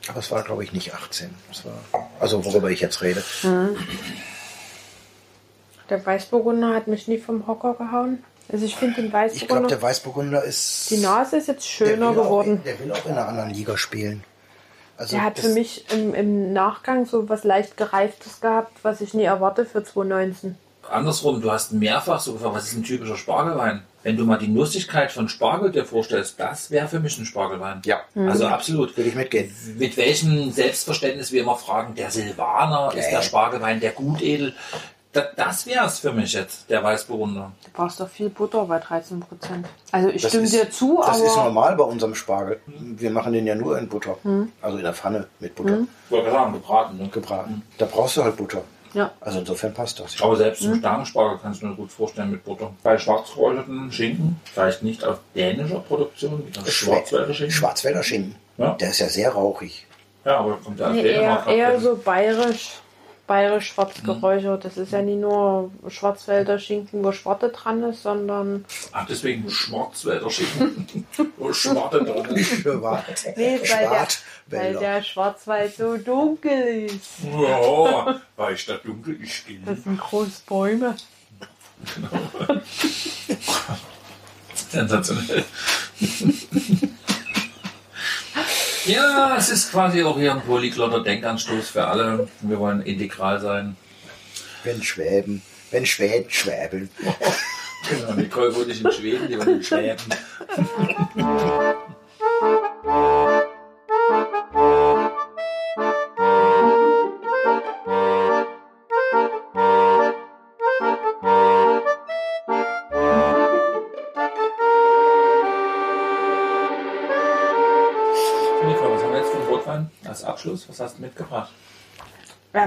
[0.07, 1.29] Aber es war, glaube ich, nicht 18.
[1.51, 3.23] Es war, also worüber ich jetzt rede.
[5.89, 8.23] Der Weißburgunder hat mich nie vom Hocker gehauen.
[8.51, 10.89] Also ich finde den Ich glaube, Weißburgunder, der Weißburgunder ist.
[10.89, 12.57] die Nase ist jetzt der schöner will geworden.
[12.59, 14.23] Auch, der will auch in einer anderen Liga spielen.
[14.97, 19.13] Also Der hat für mich im, im Nachgang so was leicht gereiftes gehabt, was ich
[19.13, 20.57] nie erwarte für 2019.
[20.89, 23.83] Andersrum, du hast mehrfach so gefragt, was ist ein typischer Spargelwein?
[24.01, 27.81] Wenn du mal die Nussigkeit von Spargel dir vorstellst, das wäre für mich ein Spargelwein.
[27.85, 27.99] Ja.
[28.15, 28.95] Also absolut.
[28.97, 29.53] Würde ich mitgehen.
[29.77, 33.17] Mit welchem Selbstverständnis wir immer fragen, der Silvaner, ist Ja.
[33.17, 34.53] der Spargelwein der Gutedel?
[35.11, 37.51] Da, das wäre es für mich jetzt, der Weißburgunder.
[37.65, 39.65] Du brauchst doch viel Butter bei 13 Prozent.
[39.91, 42.59] Also ich Das stimme ist, dir zu, Das ist aber normal bei unserem Spargel.
[42.67, 44.17] Wir machen den ja nur in Butter.
[44.61, 46.97] Also in der Pfanne mit Butter Ich wollte sagen, gebraten.
[46.97, 47.07] Ne?
[47.07, 47.63] gebraten.
[47.79, 48.61] Da brauchst du halt Butter.
[48.93, 49.09] ja.
[49.19, 50.15] Also insofern passt das.
[50.21, 52.71] Aber selbst zum Stangenspargel kannst du mir gut vorstellen mit Butter.
[52.83, 57.51] Bei schwarzgeräucherten Schinken, vielleicht nicht aus dänischer Produktion, wie das Schwarzwälder Schinken.
[57.55, 58.35] Schwarzwälder Schinken.
[58.57, 58.73] Ja.
[58.73, 59.87] Der ist ja sehr rauchig.
[60.23, 62.73] Ja, aber kommt ja Nee, eher, eher so bayerisch,
[63.29, 64.65] bayerisch schwarz geräuchert.
[64.65, 70.29] Das ist ja nicht nur Schwarzwälder Schinken, wo Schwarte dran ist, sondern Ach, deswegen Schwarzwälder
[70.31, 71.05] Schinken.
[71.37, 72.65] Wo Schwarte drin ist.
[72.65, 74.07] Nee, weil, der,
[74.47, 77.19] weil der Schwarzwald so dunkel ist.
[77.23, 79.43] Ja, weil ich da dunkel ist.
[79.65, 80.95] Das sind große Bäume.
[84.69, 85.45] Sensationell.
[88.89, 92.27] ja, es ist quasi auch hier ein polyglotter Denkanstoß für alle.
[92.41, 93.75] Wir wollen integral sein.
[94.63, 95.41] Wenn Schwäben.
[95.71, 96.89] Wenn Schwäden schwäbeln.
[97.89, 100.03] Genau, Nicole wohnt nicht in Schweden, die wohnt in Schwäben.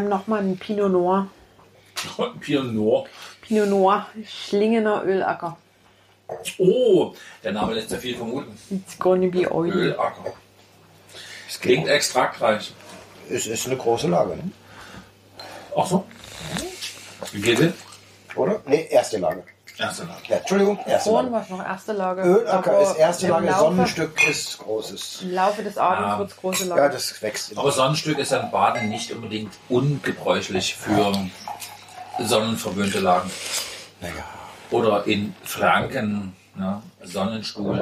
[0.02, 1.28] Haben nochmal einen Pinot Noir.
[2.18, 3.04] Ein Pinot Noir.
[3.40, 5.56] Pinot Noir, Schlingener Ölacker.
[6.58, 8.58] Oh, der Name lässt ja viel vermuten.
[8.70, 9.70] It's gonna be oily.
[9.70, 10.32] Ölacker.
[11.48, 11.94] Es Klingt geht.
[11.94, 12.72] extraktreich.
[13.30, 14.50] Es ist eine große Lage, ne?
[15.76, 16.04] Ach so.
[17.30, 17.74] Wie geht es?
[18.34, 18.60] oder?
[18.66, 19.44] Nee, erste Lage.
[19.78, 20.20] Erste Lage.
[20.28, 21.32] Ja, Entschuldigung, erste Lage.
[21.32, 22.22] war noch erste Lage.
[22.22, 25.22] Ölacker ist erste im Lage, Laufe- Sonnenstück ist großes.
[25.22, 26.18] Im Laufe des Abends Ja.
[26.18, 26.92] wird es große Ja, Lage.
[26.94, 27.56] das wächst.
[27.58, 31.12] Aber Sonnenstück ist ja in Baden nicht unbedingt ungebräuchlich für
[32.20, 33.30] sonnenverwöhnte Lagen.
[34.00, 34.14] Naja,
[34.70, 37.78] Oder in Franken, ne, Sonnenstuhl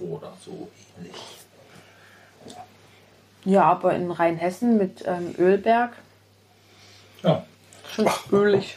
[0.00, 1.14] oder so ähnlich.
[3.44, 5.92] Ja, aber in Rheinhessen mit ähm, Ölberg
[7.22, 7.44] Ja.
[7.94, 8.76] schon ölig.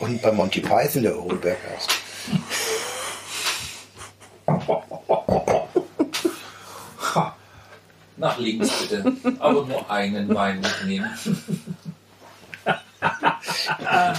[0.00, 1.90] Und bei Monty Python der Ölberg erst.
[8.40, 9.12] links bitte.
[9.38, 11.10] Aber nur einen Wein mitnehmen.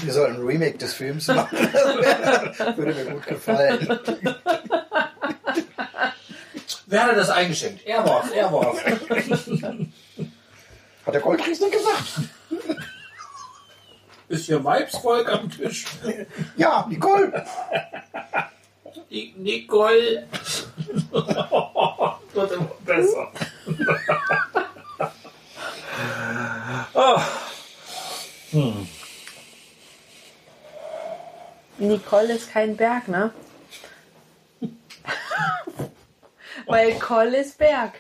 [0.02, 1.70] Wir sollen ein Remake des Films machen.
[1.72, 1.84] Das
[2.78, 4.00] würde mir gut gefallen.
[6.88, 7.86] Wer hat das eingeschenkt?
[7.86, 8.84] Er er war's.
[11.06, 12.30] Hat der Goldries nicht gesagt?
[14.32, 15.86] Ist hier Weibsvolk am Tisch?
[16.56, 17.46] Ja, Nicole.
[19.10, 20.26] Die Nicole.
[22.34, 23.30] Wird immer besser.
[26.94, 27.22] Ah.
[31.78, 33.34] Nicole ist kein Berg, ne?
[36.68, 37.96] Weil Koll ist Berg.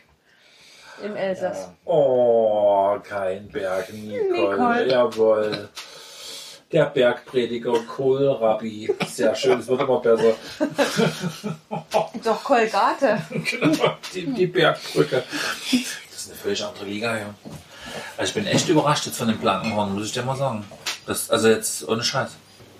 [1.03, 1.71] Im Elsass.
[1.83, 4.31] Oh, kein Berg, Nicole.
[4.31, 4.89] Nicole.
[4.89, 5.69] Jawohl.
[6.71, 8.89] Der Bergprediger Kohlrabi.
[9.07, 10.35] Sehr schön, es wird immer besser.
[12.23, 13.21] Doch Kolgate.
[13.29, 15.23] Genau, die, die Bergbrücke.
[16.11, 17.33] Das ist eine völlig andere Liga, ja.
[18.17, 20.63] Also ich bin echt überrascht jetzt von dem Blankenhorn, muss ich dir mal sagen.
[21.05, 22.29] Das, also jetzt ohne Scheiß.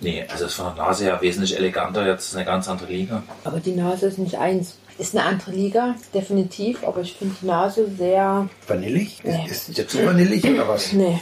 [0.00, 3.22] Nee, also ist von der Nase her wesentlich eleganter, jetzt eine ganz andere Liga.
[3.44, 4.76] Aber die Nase ist nicht eins.
[4.98, 6.84] Ist eine andere Liga, definitiv.
[6.84, 8.48] Aber ich finde die Nase sehr.
[8.66, 9.20] Vanillig?
[9.24, 9.46] Nee.
[9.48, 10.92] Ist der zu vanillig oder was?
[10.92, 11.18] Nee.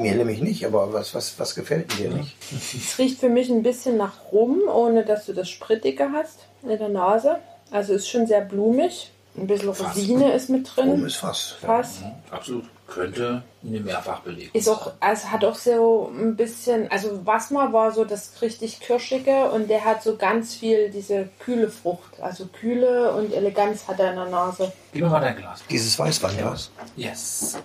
[0.00, 2.36] Mir nämlich nicht, aber was, was, was gefällt dir nicht?
[2.74, 6.70] Es riecht für mich ein bisschen nach Rum, ohne dass du das Sprittige hast in
[6.70, 7.38] der Nase.
[7.70, 9.10] Also ist schon sehr blumig.
[9.36, 11.06] Ein bisschen Rosine ist mit Rum drin.
[11.06, 11.56] ist Fass.
[11.60, 12.02] Fass.
[12.30, 12.64] Absolut.
[12.86, 18.04] Könnte eine Mehrfachbelegung Ist auch, also hat auch so ein bisschen, also Wasmer war so
[18.04, 22.20] das richtig Kirschige und der hat so ganz viel diese kühle Frucht.
[22.20, 24.70] Also Kühle und Eleganz hat er in der Nase.
[24.92, 25.64] Gib mir mal dein Glas.
[25.70, 26.70] Dieses Weißweinglas.
[26.94, 27.56] Yes.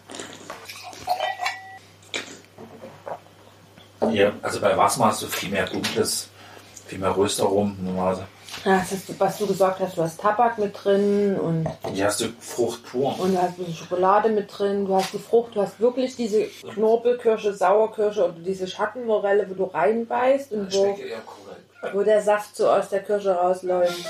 [4.12, 6.30] Ja, also bei Wasser hast du viel mehr Dunkles,
[6.88, 8.26] viel mehr Röstaromen normalerweise.
[8.66, 12.22] Ja, das ist, was du gesagt hast, du hast Tabak mit drin und, Hier hast
[12.22, 13.18] du Frucht pur.
[13.20, 16.16] und du hast ein bisschen Schokolade mit drin, du hast die Frucht, du hast wirklich
[16.16, 20.98] diese Knorpelkirsche, Sauerkirsche oder diese Schattenmorelle, wo du reinbeißt und wo,
[21.94, 24.06] wo der Saft so aus der Kirsche rausläuft.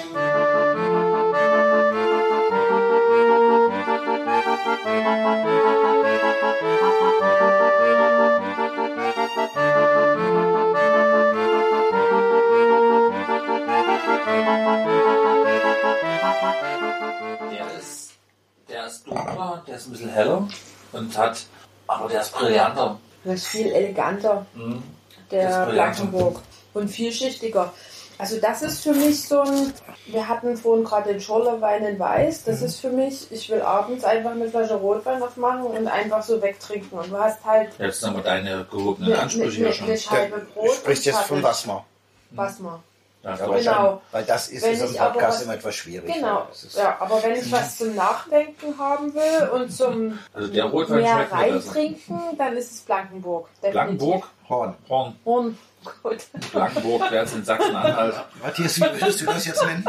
[20.20, 20.48] Heller
[20.92, 21.46] und hat,
[21.88, 22.98] aber der ist brillanter.
[23.24, 24.46] Das ist viel eleganter.
[24.54, 24.84] Mhm.
[25.32, 25.68] der.
[25.68, 26.40] Blankenburg.
[26.74, 27.74] Und vielschichtiger.
[28.20, 29.74] Also das ist für mich so ein,
[30.08, 32.52] wir hatten vorhin gerade den Schorlewein in Weiß, Mhm.
[32.52, 36.42] das ist für mich, ich will abends einfach eine Flasche Rotwein aufmachen und einfach so
[36.42, 37.00] wegtrinken.
[37.00, 39.88] Und du hast halt Jetzt haben wir deine gehobenen Ansprüche eine, ja schon.
[39.88, 41.84] eine Scheibe Brot Spricht und jetzt von Kaffee.
[42.32, 42.84] Wasmer.
[43.24, 43.58] Wasmer.
[43.60, 44.02] Ja, Genau.
[44.12, 46.14] Weil das ist Wenn in so einem Podcast was- immer etwas schwierig.
[46.14, 50.66] Genau, ist, ja, aber wenn ich was zum Nachdenken haben will und zum Also der
[50.66, 53.48] Rotwein mehr reintrinken, dann ist es Blankenburg.
[53.56, 53.74] definitiv.
[53.74, 54.76] Blankenburg, Horn.
[54.88, 55.58] Horn, Horn.
[56.04, 56.18] Gut.
[56.52, 58.14] Blankenburg, wäre jetzt in Sachsen-Anhalt.
[58.44, 59.86] Matthias, wie würdest du das jetzt nennen?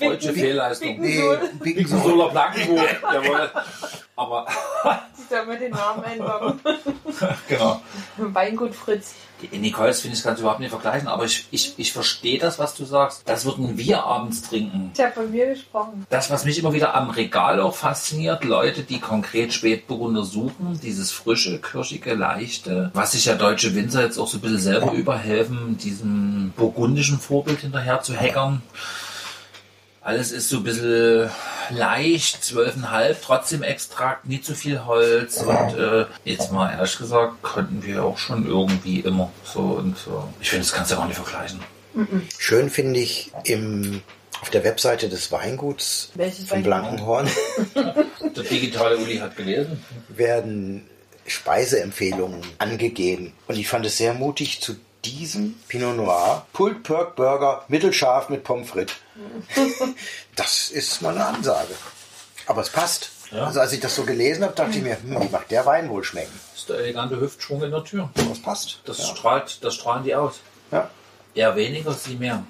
[0.00, 1.00] Deutsche Fehlleistung.
[1.00, 1.50] Nee, Bickensohl.
[1.60, 3.50] Bickensohler Blankenburg, jawohl.
[4.14, 4.46] Aber,
[5.18, 6.60] Ich soll mir den Namen ändern.
[7.48, 7.80] genau.
[8.18, 9.14] Weingut Fritz.
[9.40, 12.58] Die Nicoles finde ich, kannst du überhaupt nicht vergleichen, aber ich, ich, ich verstehe das,
[12.58, 13.22] was du sagst.
[13.26, 14.92] Das würden wir abends trinken.
[14.94, 16.06] Ich habe von mir gesprochen.
[16.10, 21.10] Das, was mich immer wieder am Regal auch fasziniert, Leute, die konkret Spätburgunder suchen, dieses
[21.10, 25.76] frische, kirschige, leichte, was sich ja deutsche Winzer jetzt auch so ein bisschen selber überhelfen,
[25.78, 28.62] diesem burgundischen Vorbild hinterher zu hackern.
[30.04, 31.30] Alles ist so ein bisschen
[31.70, 37.84] leicht, 12,5, trotzdem Extrakt, nicht zu viel Holz und äh, jetzt mal ehrlich gesagt, konnten
[37.84, 40.28] wir auch schon irgendwie immer so und so.
[40.40, 41.60] Ich finde, das kannst du ja auch nicht vergleichen.
[42.38, 44.02] Schön finde ich im,
[44.40, 46.62] auf der Webseite des Weinguts Welches von?
[46.64, 47.28] Blankenhorn
[47.74, 49.84] Der digitale Uli hat gelesen.
[50.08, 50.84] werden
[51.26, 53.34] Speiseempfehlungen angegeben.
[53.46, 54.74] Und ich fand es sehr mutig zu
[55.04, 58.94] diesem Pinot Noir Pulled Pork Burger mittelscharf mit Pommes frites.
[60.36, 61.74] Das ist mal eine Ansage.
[62.46, 63.10] Aber es passt.
[63.30, 63.46] Ja.
[63.46, 65.88] Also als ich das so gelesen habe, dachte ich mir, hm, wie macht der Wein
[65.88, 66.32] wohl schmecken?
[66.52, 68.10] Das ist der elegante Hüftschwung in der Tür.
[68.14, 68.80] Das passt.
[68.84, 69.04] Das ja.
[69.04, 70.40] strahlt, das strahlen die aus.
[70.70, 70.90] ja.
[71.34, 72.44] Eher weniger, sie mehr.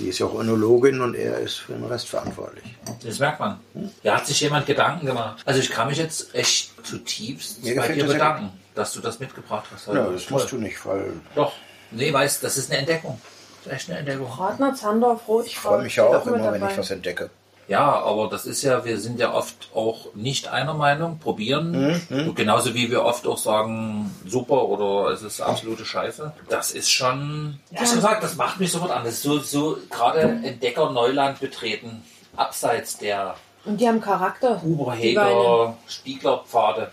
[0.00, 2.64] Sie ist ja auch Önologin und er ist für den Rest verantwortlich.
[3.02, 3.60] Das merkt man.
[4.02, 5.42] Da hat sich jemand Gedanken gemacht.
[5.44, 8.50] Also ich kann mich jetzt echt zutiefst Mir bei dir bedanken,
[8.80, 9.86] dass du das mitgebracht hast.
[9.88, 11.52] Ja, das musst du nicht, weil Doch.
[11.90, 13.20] Nee, weißt, das ist eine Entdeckung.
[13.64, 14.28] Das ist echt eine Entdeckung.
[14.28, 15.46] Partner Zandorf Rot.
[15.46, 17.30] ich freue mich ja auch immer, wenn ich was entdecke.
[17.68, 22.00] Ja, aber das ist ja, wir sind ja oft auch nicht einer Meinung, probieren.
[22.08, 26.32] Mhm, Und genauso wie wir oft auch sagen, super oder es ist absolute Scheiße.
[26.48, 29.04] Das ist schon, ja, schon gesagt, das macht mich sofort an.
[29.04, 32.02] Das ist so, so gerade Entdecker Neuland betreten,
[32.34, 34.60] abseits der Und die haben Charakter.
[34.62, 35.30] Huber, die Weine.
[35.30, 36.90] Heger, Spieglerpfade.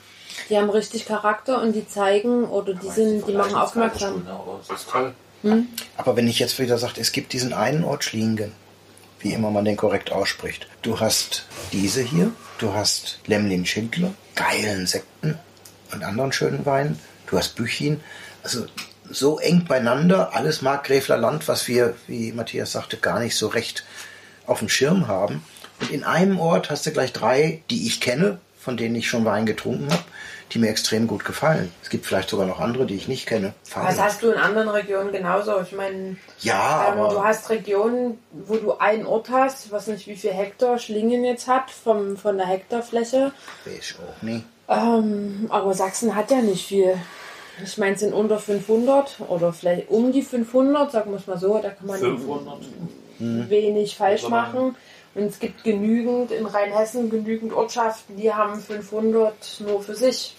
[0.50, 4.26] Die haben richtig Charakter und die zeigen oder die sind, die machen aufmerksam.
[4.92, 5.14] Toll.
[5.98, 8.52] Aber wenn ich jetzt wieder sage, es gibt diesen einen Ort Schlingen,
[9.20, 10.68] wie immer man den korrekt ausspricht.
[10.82, 15.38] Du hast diese hier, du hast Lemlin Schindler, geilen Sekten
[15.92, 17.00] und anderen schönen Weinen.
[17.28, 18.02] Du hast Büchin.
[18.44, 18.66] Also
[19.10, 23.86] so eng beieinander, alles Markgräfler Land, was wir, wie Matthias sagte, gar nicht so recht
[24.46, 25.44] auf dem Schirm haben.
[25.80, 29.26] Und in einem Ort hast du gleich drei, die ich kenne, von denen ich schon
[29.26, 30.04] Wein getrunken habe,
[30.52, 31.72] die mir extrem gut gefallen.
[31.84, 33.54] Es gibt vielleicht sogar noch andere, die ich nicht kenne.
[33.74, 35.60] Das hast du in anderen Regionen genauso.
[35.62, 39.88] Ich meine, ja, ähm, aber du hast Regionen, wo du einen Ort hast, ich weiß
[39.88, 43.32] nicht, wie viel Hektar Schlingen jetzt hat vom, von der Hektarfläche.
[43.66, 44.44] weiß auch nie.
[44.70, 46.96] Ähm, aber Sachsen hat ja nicht viel.
[47.64, 51.40] Ich meine, es sind unter 500 oder vielleicht um die 500, sagen wir es mal
[51.40, 51.58] so.
[51.58, 52.60] Da kann man 500.
[53.20, 54.76] wenig falsch machen.
[55.18, 60.36] Und es gibt genügend in Rheinhessen, genügend Ortschaften, die haben 500 nur für sich.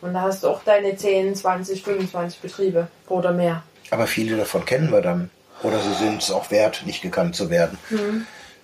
[0.00, 3.64] Und da hast du auch deine 10, 20, 25 Betriebe oder mehr.
[3.90, 5.30] Aber viele davon kennen wir dann.
[5.64, 7.76] Oder sie sind es auch wert, nicht gekannt zu werden.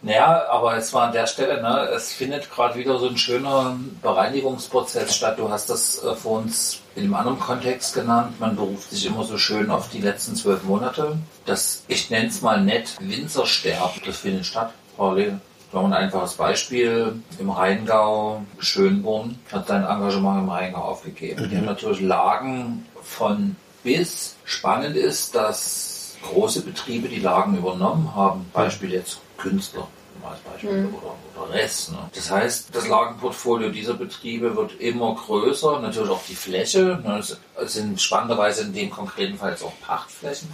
[0.02, 3.76] Naja, aber jetzt mal an der Stelle, ne, es findet gerade wieder so ein schöner
[4.02, 5.38] Bereinigungsprozess statt.
[5.38, 8.38] Du hast das äh, vor uns in einem anderen Kontext genannt.
[8.40, 11.18] Man beruft sich immer so schön auf die letzten zwölf Monate.
[11.44, 14.72] Das, ich nenne es mal nett, Winzersterben, das findet statt.
[15.00, 15.40] Parallel.
[15.72, 17.22] Da ein einfaches Beispiel.
[17.38, 21.48] Im Rheingau, Schönborn hat sein Engagement im Rheingau aufgegeben.
[21.48, 24.36] Die haben natürlich Lagen von bis.
[24.44, 28.44] Spannend ist, dass große Betriebe die Lagen übernommen haben.
[28.52, 29.88] Beispiel jetzt Künstler
[30.22, 31.92] als Beispiel oder, oder Rest.
[31.92, 31.98] Ne?
[32.14, 35.80] Das heißt, das Lagenportfolio dieser Betriebe wird immer größer.
[35.80, 37.00] Natürlich auch die Fläche.
[37.02, 37.18] Ne?
[37.18, 40.48] Es es sind spannenderweise in dem konkreten Fall jetzt auch Pachtflächen.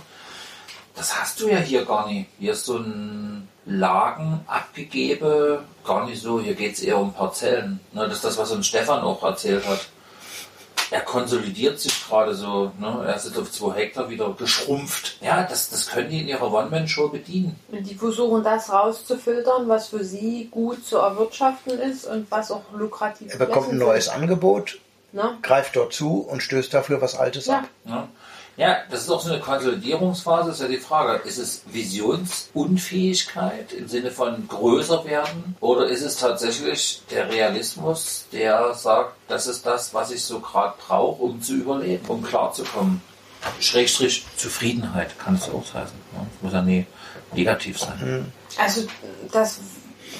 [0.96, 2.26] Das hast du ja hier gar nicht.
[2.38, 6.40] Hier ist so ein Lagen abgegeben, gar nicht so.
[6.40, 7.80] Hier geht es eher um Parzellen.
[7.92, 8.04] Ne?
[8.04, 9.86] Das ist das, was uns Stefan auch erzählt hat.
[10.92, 12.70] Er konsolidiert sich gerade so.
[12.78, 13.04] Ne?
[13.06, 15.16] Er ist jetzt auf zwei Hektar wieder geschrumpft.
[15.20, 17.58] Ja, das, das können die in ihrer One-Man-Show bedienen.
[17.72, 22.62] Und die versuchen das rauszufiltern, was für sie gut zu erwirtschaften ist und was auch
[22.72, 24.14] lukrativ Er bekommt ein neues sind.
[24.14, 24.78] Angebot,
[25.12, 25.38] Ne?
[25.42, 27.58] greift dort zu und stößt dafür was Altes Ja.
[27.60, 27.64] ab.
[27.86, 28.08] Ja.
[28.56, 33.88] Ja, das ist auch so eine Konsolidierungsphase, ist ja die Frage, ist es Visionsunfähigkeit im
[33.88, 39.92] Sinne von größer werden oder ist es tatsächlich der Realismus, der sagt, das ist das,
[39.94, 43.02] was ich so gerade brauche, um zu überleben, um klarzukommen.
[43.60, 45.96] Schrägstrich Zufriedenheit kann es auch heißen.
[46.12, 46.26] Ne?
[46.40, 46.86] Muss ja nie
[47.34, 48.32] negativ sein.
[48.58, 48.86] Also
[49.30, 49.60] das,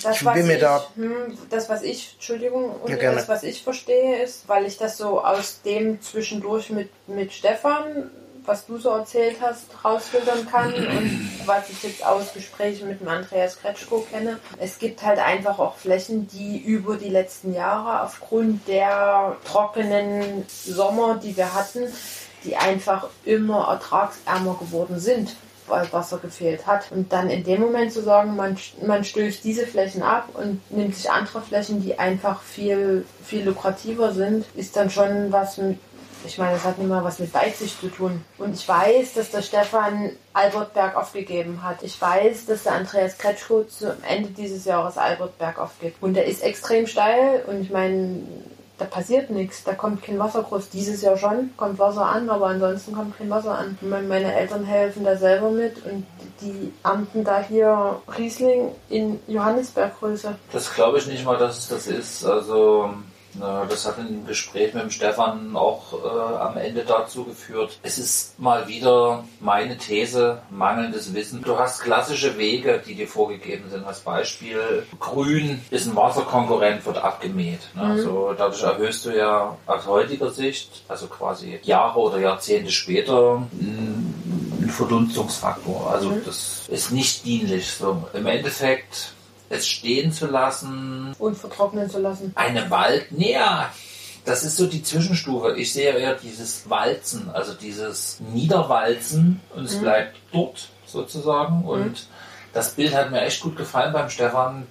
[0.03, 4.45] das was ich, da- hm, das was ich, Entschuldigung, Ja, das was ich verstehe ist,
[4.49, 8.11] weil ich das so aus dem zwischendurch mit, mit Stefan,
[8.47, 13.09] was du so erzählt hast, rausfiltern kann und was ich jetzt aus Gesprächen mit dem
[13.09, 14.39] Andreas Kretschko kenne.
[14.59, 21.17] Es gibt halt einfach auch Flächen, die über die letzten Jahre aufgrund der trockenen Sommer,
[21.17, 21.85] die wir hatten,
[22.45, 25.37] die einfach immer ertragsärmer geworden sind
[25.69, 26.91] weil Wasser gefehlt hat.
[26.93, 30.95] Und dann in dem Moment zu sagen, man, man stößt diese Flächen ab und nimmt
[30.95, 35.79] sich andere Flächen, die einfach viel, viel lukrativer sind, ist dann schon was mit,
[36.27, 38.25] ich meine, das hat nicht mal was mit Weitsicht zu tun.
[38.39, 41.83] Und ich weiß, dass der Stefan Albertberg aufgegeben hat.
[41.83, 46.03] Ich weiß, dass der Andreas Kretschko zum Ende dieses Jahres Albertberg aufgibt.
[46.03, 48.23] Und der ist extrem steil und ich meine,
[48.79, 50.69] da passiert nichts, da kommt kein Wasser groß.
[50.69, 53.79] Dieses Jahr schon, kommt Wasser an, aber ansonsten kommt kein Wasser an.
[53.81, 56.07] Meine, Eltern helfen da selber mit und
[56.43, 60.35] die ernten da hier Riesling in Johannisberggröße.
[60.53, 62.25] Das glaube ich nicht mal, dass das ist.
[62.27, 62.91] Also,
[63.41, 67.79] das hat im Gespräch mit dem Stefan auch äh, am Ende dazu geführt.
[67.83, 71.43] Es ist mal wieder meine These, mangelndes Wissen.
[71.43, 73.85] Du hast klassische Wege, die dir vorgegeben sind.
[73.85, 77.61] Als Beispiel, grün ist ein Wasserkonkurrent, wird abgemäht.
[77.75, 77.83] Ne?
[77.83, 84.71] Also, dadurch erhöhst du ja aus heutiger Sicht, also quasi Jahre oder Jahrzehnte später, einen
[84.71, 85.91] Verdunstungsfaktor.
[85.93, 87.71] Also, das ist nicht dienlich.
[87.71, 89.13] So, Im Endeffekt
[89.49, 92.33] es stehen zu lassen, Und vertrocknen zu lassen.
[92.35, 93.71] eine Wald, nee, ja,
[94.25, 95.55] das ist so die Zwischenstufe.
[95.57, 101.65] Ich sehe eher dieses Walzen, also dieses Niederwalzen und es bleibt dort sozusagen.
[101.65, 102.07] Und
[102.53, 104.67] das Bild hat mir echt gut gefallen beim Stefan.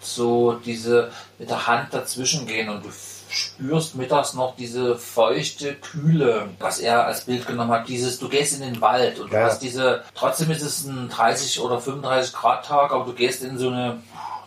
[0.00, 2.88] So diese mit der Hand dazwischen gehen und du
[3.28, 7.88] spürst mittags noch diese feuchte Kühle, was er als Bild genommen hat.
[7.88, 9.44] Dieses, du gehst in den Wald und du Ja.
[9.44, 13.56] hast diese, trotzdem ist es ein 30 oder 35 Grad Tag, aber du gehst in
[13.58, 14.02] so eine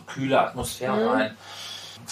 [0.06, 1.30] kühle Atmosphäre rein.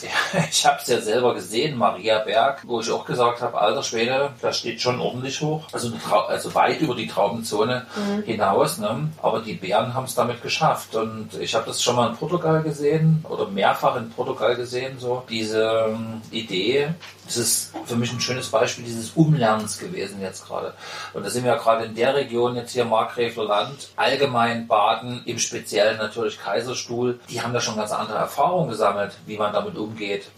[0.02, 3.82] Ja, ich habe es ja selber gesehen, Maria Berg, wo ich auch gesagt habe, alter
[3.82, 5.66] Schwede, das steht schon ordentlich hoch.
[5.72, 5.92] Also,
[6.28, 8.22] also weit über die Traubenzone mhm.
[8.22, 8.78] hinaus.
[8.78, 9.08] Ne?
[9.22, 10.94] Aber die Bären haben es damit geschafft.
[10.94, 15.22] Und ich habe das schon mal in Portugal gesehen oder mehrfach in Portugal gesehen, so
[15.28, 16.88] diese ähm, Idee.
[17.26, 20.74] Das ist für mich ein schönes Beispiel dieses Umlernens gewesen jetzt gerade.
[21.14, 25.22] Und da sind wir ja gerade in der Region jetzt hier Markgräfler Land, allgemein Baden,
[25.24, 27.20] im Speziellen natürlich Kaiserstuhl.
[27.30, 29.83] Die haben da schon ganz andere Erfahrungen gesammelt, wie man damit umgeht.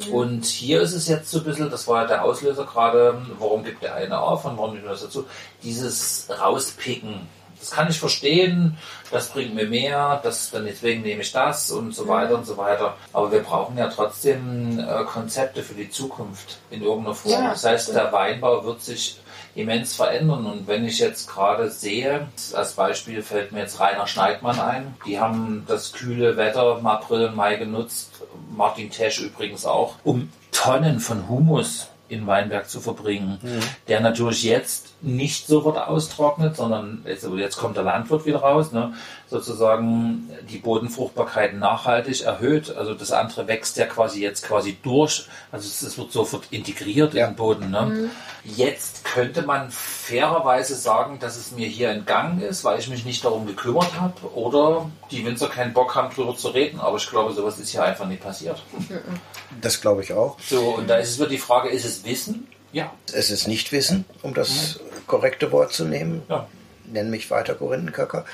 [0.06, 0.12] Mhm.
[0.12, 3.64] Und hier ist es jetzt so ein bisschen, das war ja der Auslöser gerade, warum
[3.64, 5.24] gibt der eine auf und warum nicht das dazu,
[5.62, 7.28] dieses Rauspicken
[7.58, 8.76] das kann ich verstehen,
[9.10, 12.56] das bringt mir mehr, das, dann deswegen nehme ich das und so weiter und so
[12.56, 12.96] weiter.
[13.12, 17.32] Aber wir brauchen ja trotzdem äh, Konzepte für die Zukunft in irgendeiner Form.
[17.32, 19.18] Ja, das heißt, der Weinbau wird sich
[19.56, 20.46] immens verändern.
[20.46, 25.18] Und wenn ich jetzt gerade sehe, als Beispiel fällt mir jetzt Rainer Schneidmann ein, die
[25.18, 28.22] haben das kühle Wetter im April und Mai genutzt,
[28.54, 33.60] Martin Tesch übrigens auch, um Tonnen von Humus in Weinberg zu verbringen, mhm.
[33.88, 38.94] der natürlich jetzt nicht sofort austrocknet, sondern jetzt, jetzt kommt der Landwirt wieder raus, ne,
[39.28, 42.74] sozusagen die Bodenfruchtbarkeit nachhaltig erhöht.
[42.74, 47.26] Also das andere wächst ja quasi jetzt quasi durch, also es, wird sofort integriert ja.
[47.26, 47.70] in den Boden.
[47.70, 47.82] Ne.
[47.82, 48.10] Mhm.
[48.44, 53.24] Jetzt könnte man fairerweise sagen, dass es mir hier entgangen ist, weil ich mich nicht
[53.24, 56.80] darum gekümmert habe oder die Winzer keinen Bock haben, darüber zu reden.
[56.80, 58.62] Aber ich glaube, sowas ist hier einfach nicht passiert.
[59.60, 60.36] Das glaube ich auch.
[60.40, 62.48] So, und da ist es wieder die Frage, ist es Wissen?
[62.72, 62.92] Ja.
[63.12, 66.22] Es ist nicht Wissen, um das korrekte Wort zu nehmen.
[66.28, 66.46] Ja.
[66.84, 68.24] Nenn mich weiter Korinthenköcker.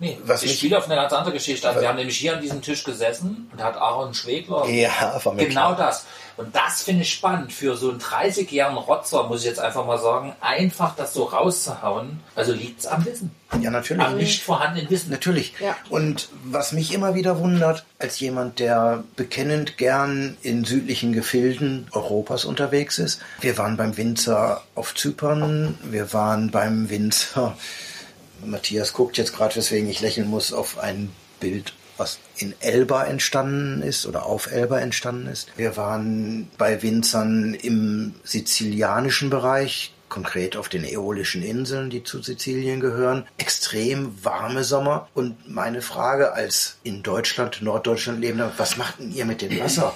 [0.00, 1.80] Nee, was ich spiele auf eine ganz andere Geschichte an.
[1.80, 6.06] Wir haben nämlich hier an diesem Tisch gesessen und hat Aaron Schwegler ja, genau das.
[6.38, 9.98] Und das finde ich spannend für so einen 30-jährigen Rotzer, muss ich jetzt einfach mal
[9.98, 12.20] sagen, einfach das so rauszuhauen.
[12.36, 13.32] Also liegt es am Wissen.
[13.60, 14.04] Ja, natürlich.
[14.04, 15.10] Am nicht vorhandenen Wissen.
[15.10, 15.54] Natürlich.
[15.58, 15.76] Ja.
[15.90, 22.44] Und was mich immer wieder wundert, als jemand, der bekennend gern in südlichen Gefilden Europas
[22.44, 27.56] unterwegs ist, wir waren beim Winzer auf Zypern, wir waren beim Winzer
[28.44, 31.10] Matthias guckt jetzt gerade, weswegen ich lächeln muss, auf ein
[31.40, 35.48] Bild, was in Elba entstanden ist oder auf Elba entstanden ist.
[35.56, 42.80] Wir waren bei Winzern im sizilianischen Bereich, konkret auf den Äolischen Inseln, die zu Sizilien
[42.80, 43.26] gehören.
[43.36, 45.08] Extrem warme Sommer.
[45.14, 49.94] Und meine Frage als in Deutschland, Norddeutschland lebender, was macht denn ihr mit dem Wasser?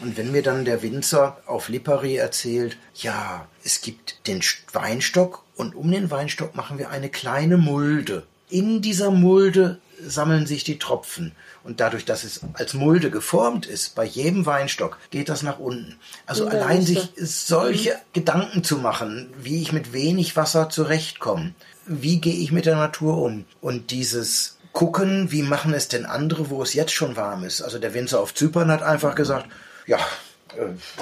[0.00, 4.40] Und wenn mir dann der Winzer auf Lipari erzählt, ja, es gibt den
[4.72, 8.24] Weinstock und um den Weinstock machen wir eine kleine Mulde.
[8.50, 11.32] In dieser Mulde sammeln sich die Tropfen.
[11.64, 15.96] Und dadurch, dass es als Mulde geformt ist, bei jedem Weinstock, geht das nach unten.
[16.26, 17.98] Also allein sich solche mhm.
[18.12, 21.54] Gedanken zu machen, wie ich mit wenig Wasser zurechtkomme,
[21.86, 26.50] wie gehe ich mit der Natur um und dieses gucken, wie machen es denn andere,
[26.50, 27.62] wo es jetzt schon warm ist.
[27.62, 29.46] Also der Winzer auf Zypern hat einfach gesagt,
[29.86, 29.98] ja,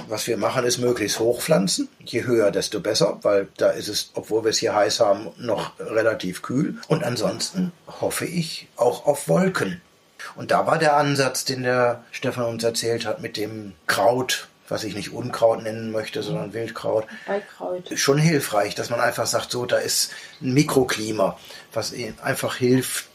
[0.08, 1.88] was wir machen, ist möglichst hochpflanzen.
[2.04, 5.78] Je höher, desto besser, weil da ist es, obwohl wir es hier heiß haben, noch
[5.78, 6.78] relativ kühl.
[6.88, 9.80] Und ansonsten hoffe ich auch auf Wolken.
[10.36, 14.84] Und da war der Ansatz, den der Stefan uns erzählt hat, mit dem Kraut, was
[14.84, 17.06] ich nicht Unkraut nennen möchte, sondern Wildkraut.
[17.26, 17.90] Beikraut.
[17.94, 21.38] Schon hilfreich, dass man einfach sagt, so, da ist ein Mikroklima,
[21.72, 21.92] was
[22.22, 23.06] einfach hilft,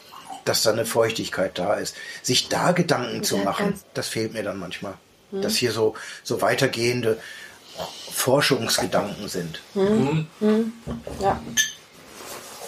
[0.44, 1.96] dass da eine Feuchtigkeit da ist.
[2.22, 4.96] Sich da Gedanken zu machen, das fehlt mir dann manchmal
[5.32, 5.42] hm.
[5.42, 7.18] dass hier so, so weitergehende
[8.12, 9.60] Forschungsgedanken sind.
[9.74, 10.28] Hm.
[10.40, 10.74] Hm.
[11.20, 11.40] Ja.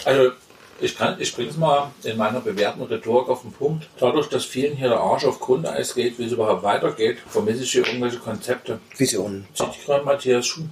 [0.04, 0.32] Also
[0.80, 3.88] ich, kann, ich bringe es mal in meiner bewährten Rhetorik auf den Punkt.
[3.98, 7.72] Dadurch, dass vielen hier der Arsch auf Grundeis geht, wie es überhaupt weitergeht, vermisse ich
[7.72, 8.78] hier irgendwelche Konzepte.
[8.96, 9.46] Visionen.
[9.54, 10.64] Sieht gerade Matthias Schuh.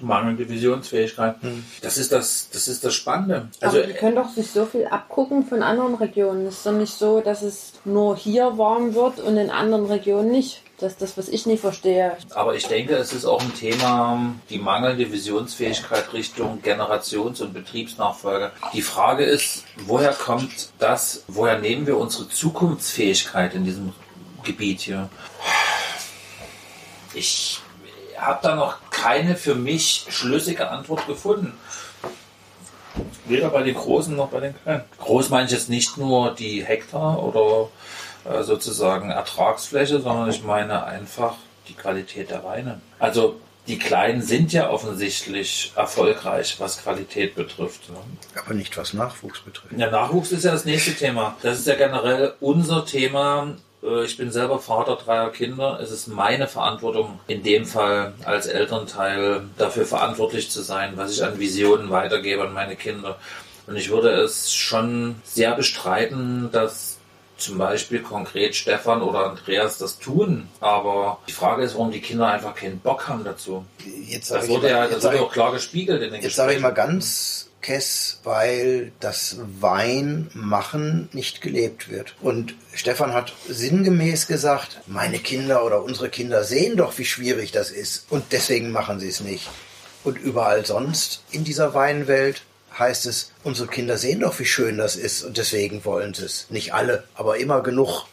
[0.00, 1.36] Mangelnde Visionsfähigkeit.
[1.42, 1.62] Hm.
[1.82, 3.48] Das ist das, das ist das Spannende.
[3.60, 6.46] Also, Aber wir können doch sich so viel abgucken von anderen Regionen.
[6.46, 10.30] Es ist doch nicht so, dass es nur hier warm wird und in anderen Regionen
[10.30, 10.62] nicht.
[10.78, 12.16] Das ist das, was ich nicht verstehe.
[12.34, 18.50] Aber ich denke, es ist auch ein Thema, die mangelnde Visionsfähigkeit Richtung Generations- und Betriebsnachfolge.
[18.72, 23.92] Die Frage ist, woher kommt das, woher nehmen wir unsere Zukunftsfähigkeit in diesem
[24.42, 25.08] Gebiet hier?
[27.14, 27.60] Ich
[28.18, 31.56] habe da noch keine für mich schlüssige Antwort gefunden.
[33.26, 34.84] Weder bei den Großen noch bei den Kleinen.
[34.98, 37.68] Groß meine ich jetzt nicht nur die Hektar oder
[38.24, 41.34] äh, sozusagen Ertragsfläche, sondern ich meine einfach
[41.68, 42.80] die Qualität der Weine.
[42.98, 47.88] Also die Kleinen sind ja offensichtlich erfolgreich, was Qualität betrifft.
[47.88, 47.96] Ne?
[48.44, 49.72] Aber nicht was Nachwuchs betrifft.
[49.76, 51.36] Ja, Nachwuchs ist ja das nächste Thema.
[51.42, 53.54] Das ist ja generell unser Thema.
[53.82, 55.78] Äh, ich bin selber Vater dreier Kinder.
[55.80, 61.24] Es ist meine Verantwortung, in dem Fall als Elternteil dafür verantwortlich zu sein, was ich
[61.24, 63.18] an Visionen weitergebe an meine Kinder.
[63.66, 66.93] Und ich würde es schon sehr bestreiten, dass
[67.44, 70.48] zum Beispiel konkret Stefan oder Andreas das tun.
[70.60, 73.64] Aber die Frage ist, warum die Kinder einfach keinen Bock haben dazu.
[74.06, 76.60] Jetzt Das ich wurde ja das wurde auch klar gespiegelt in den Jetzt sage ich
[76.60, 82.14] mal ganz kess, weil das Weinmachen nicht gelebt wird.
[82.20, 87.70] Und Stefan hat sinngemäß gesagt, meine Kinder oder unsere Kinder sehen doch, wie schwierig das
[87.70, 88.06] ist.
[88.10, 89.48] Und deswegen machen sie es nicht.
[90.04, 92.42] Und überall sonst in dieser Weinwelt
[92.78, 95.22] heißt es, unsere Kinder sehen doch, wie schön das ist.
[95.22, 96.46] Und deswegen wollen sie es.
[96.50, 98.04] Nicht alle, aber immer genug.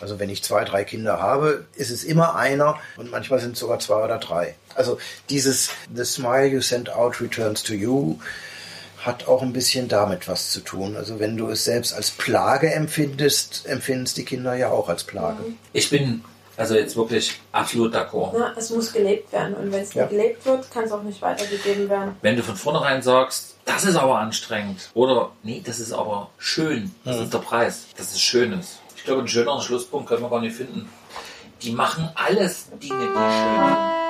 [0.00, 3.60] Also wenn ich zwei, drei Kinder habe, ist es immer einer und manchmal sind es
[3.60, 4.56] sogar zwei oder drei.
[4.74, 4.98] Also
[5.30, 8.16] dieses The smile you send out returns to you
[8.98, 10.96] hat auch ein bisschen damit was zu tun.
[10.96, 15.04] Also wenn du es selbst als Plage empfindest, empfinden es die Kinder ja auch als
[15.04, 15.38] Plage.
[15.72, 16.24] Ich bin
[16.56, 18.38] also jetzt wirklich absolut d'accord.
[18.38, 19.54] Ja, es muss gelebt werden.
[19.54, 20.02] Und wenn es Ja.
[20.02, 22.16] nicht gelebt wird, kann es auch nicht weitergegeben werden.
[22.22, 24.90] Wenn du von vornherein sagst, das ist aber anstrengend.
[24.94, 26.94] Oder, nee, das ist aber schön.
[27.04, 27.24] Das mhm.
[27.24, 27.86] ist der Preis.
[27.96, 28.78] Das ist Schönes.
[28.96, 30.88] Ich glaube, einen schöneren Schlusspunkt können wir gar nicht finden.
[31.62, 34.02] Die machen alles Dinge, die schön sind.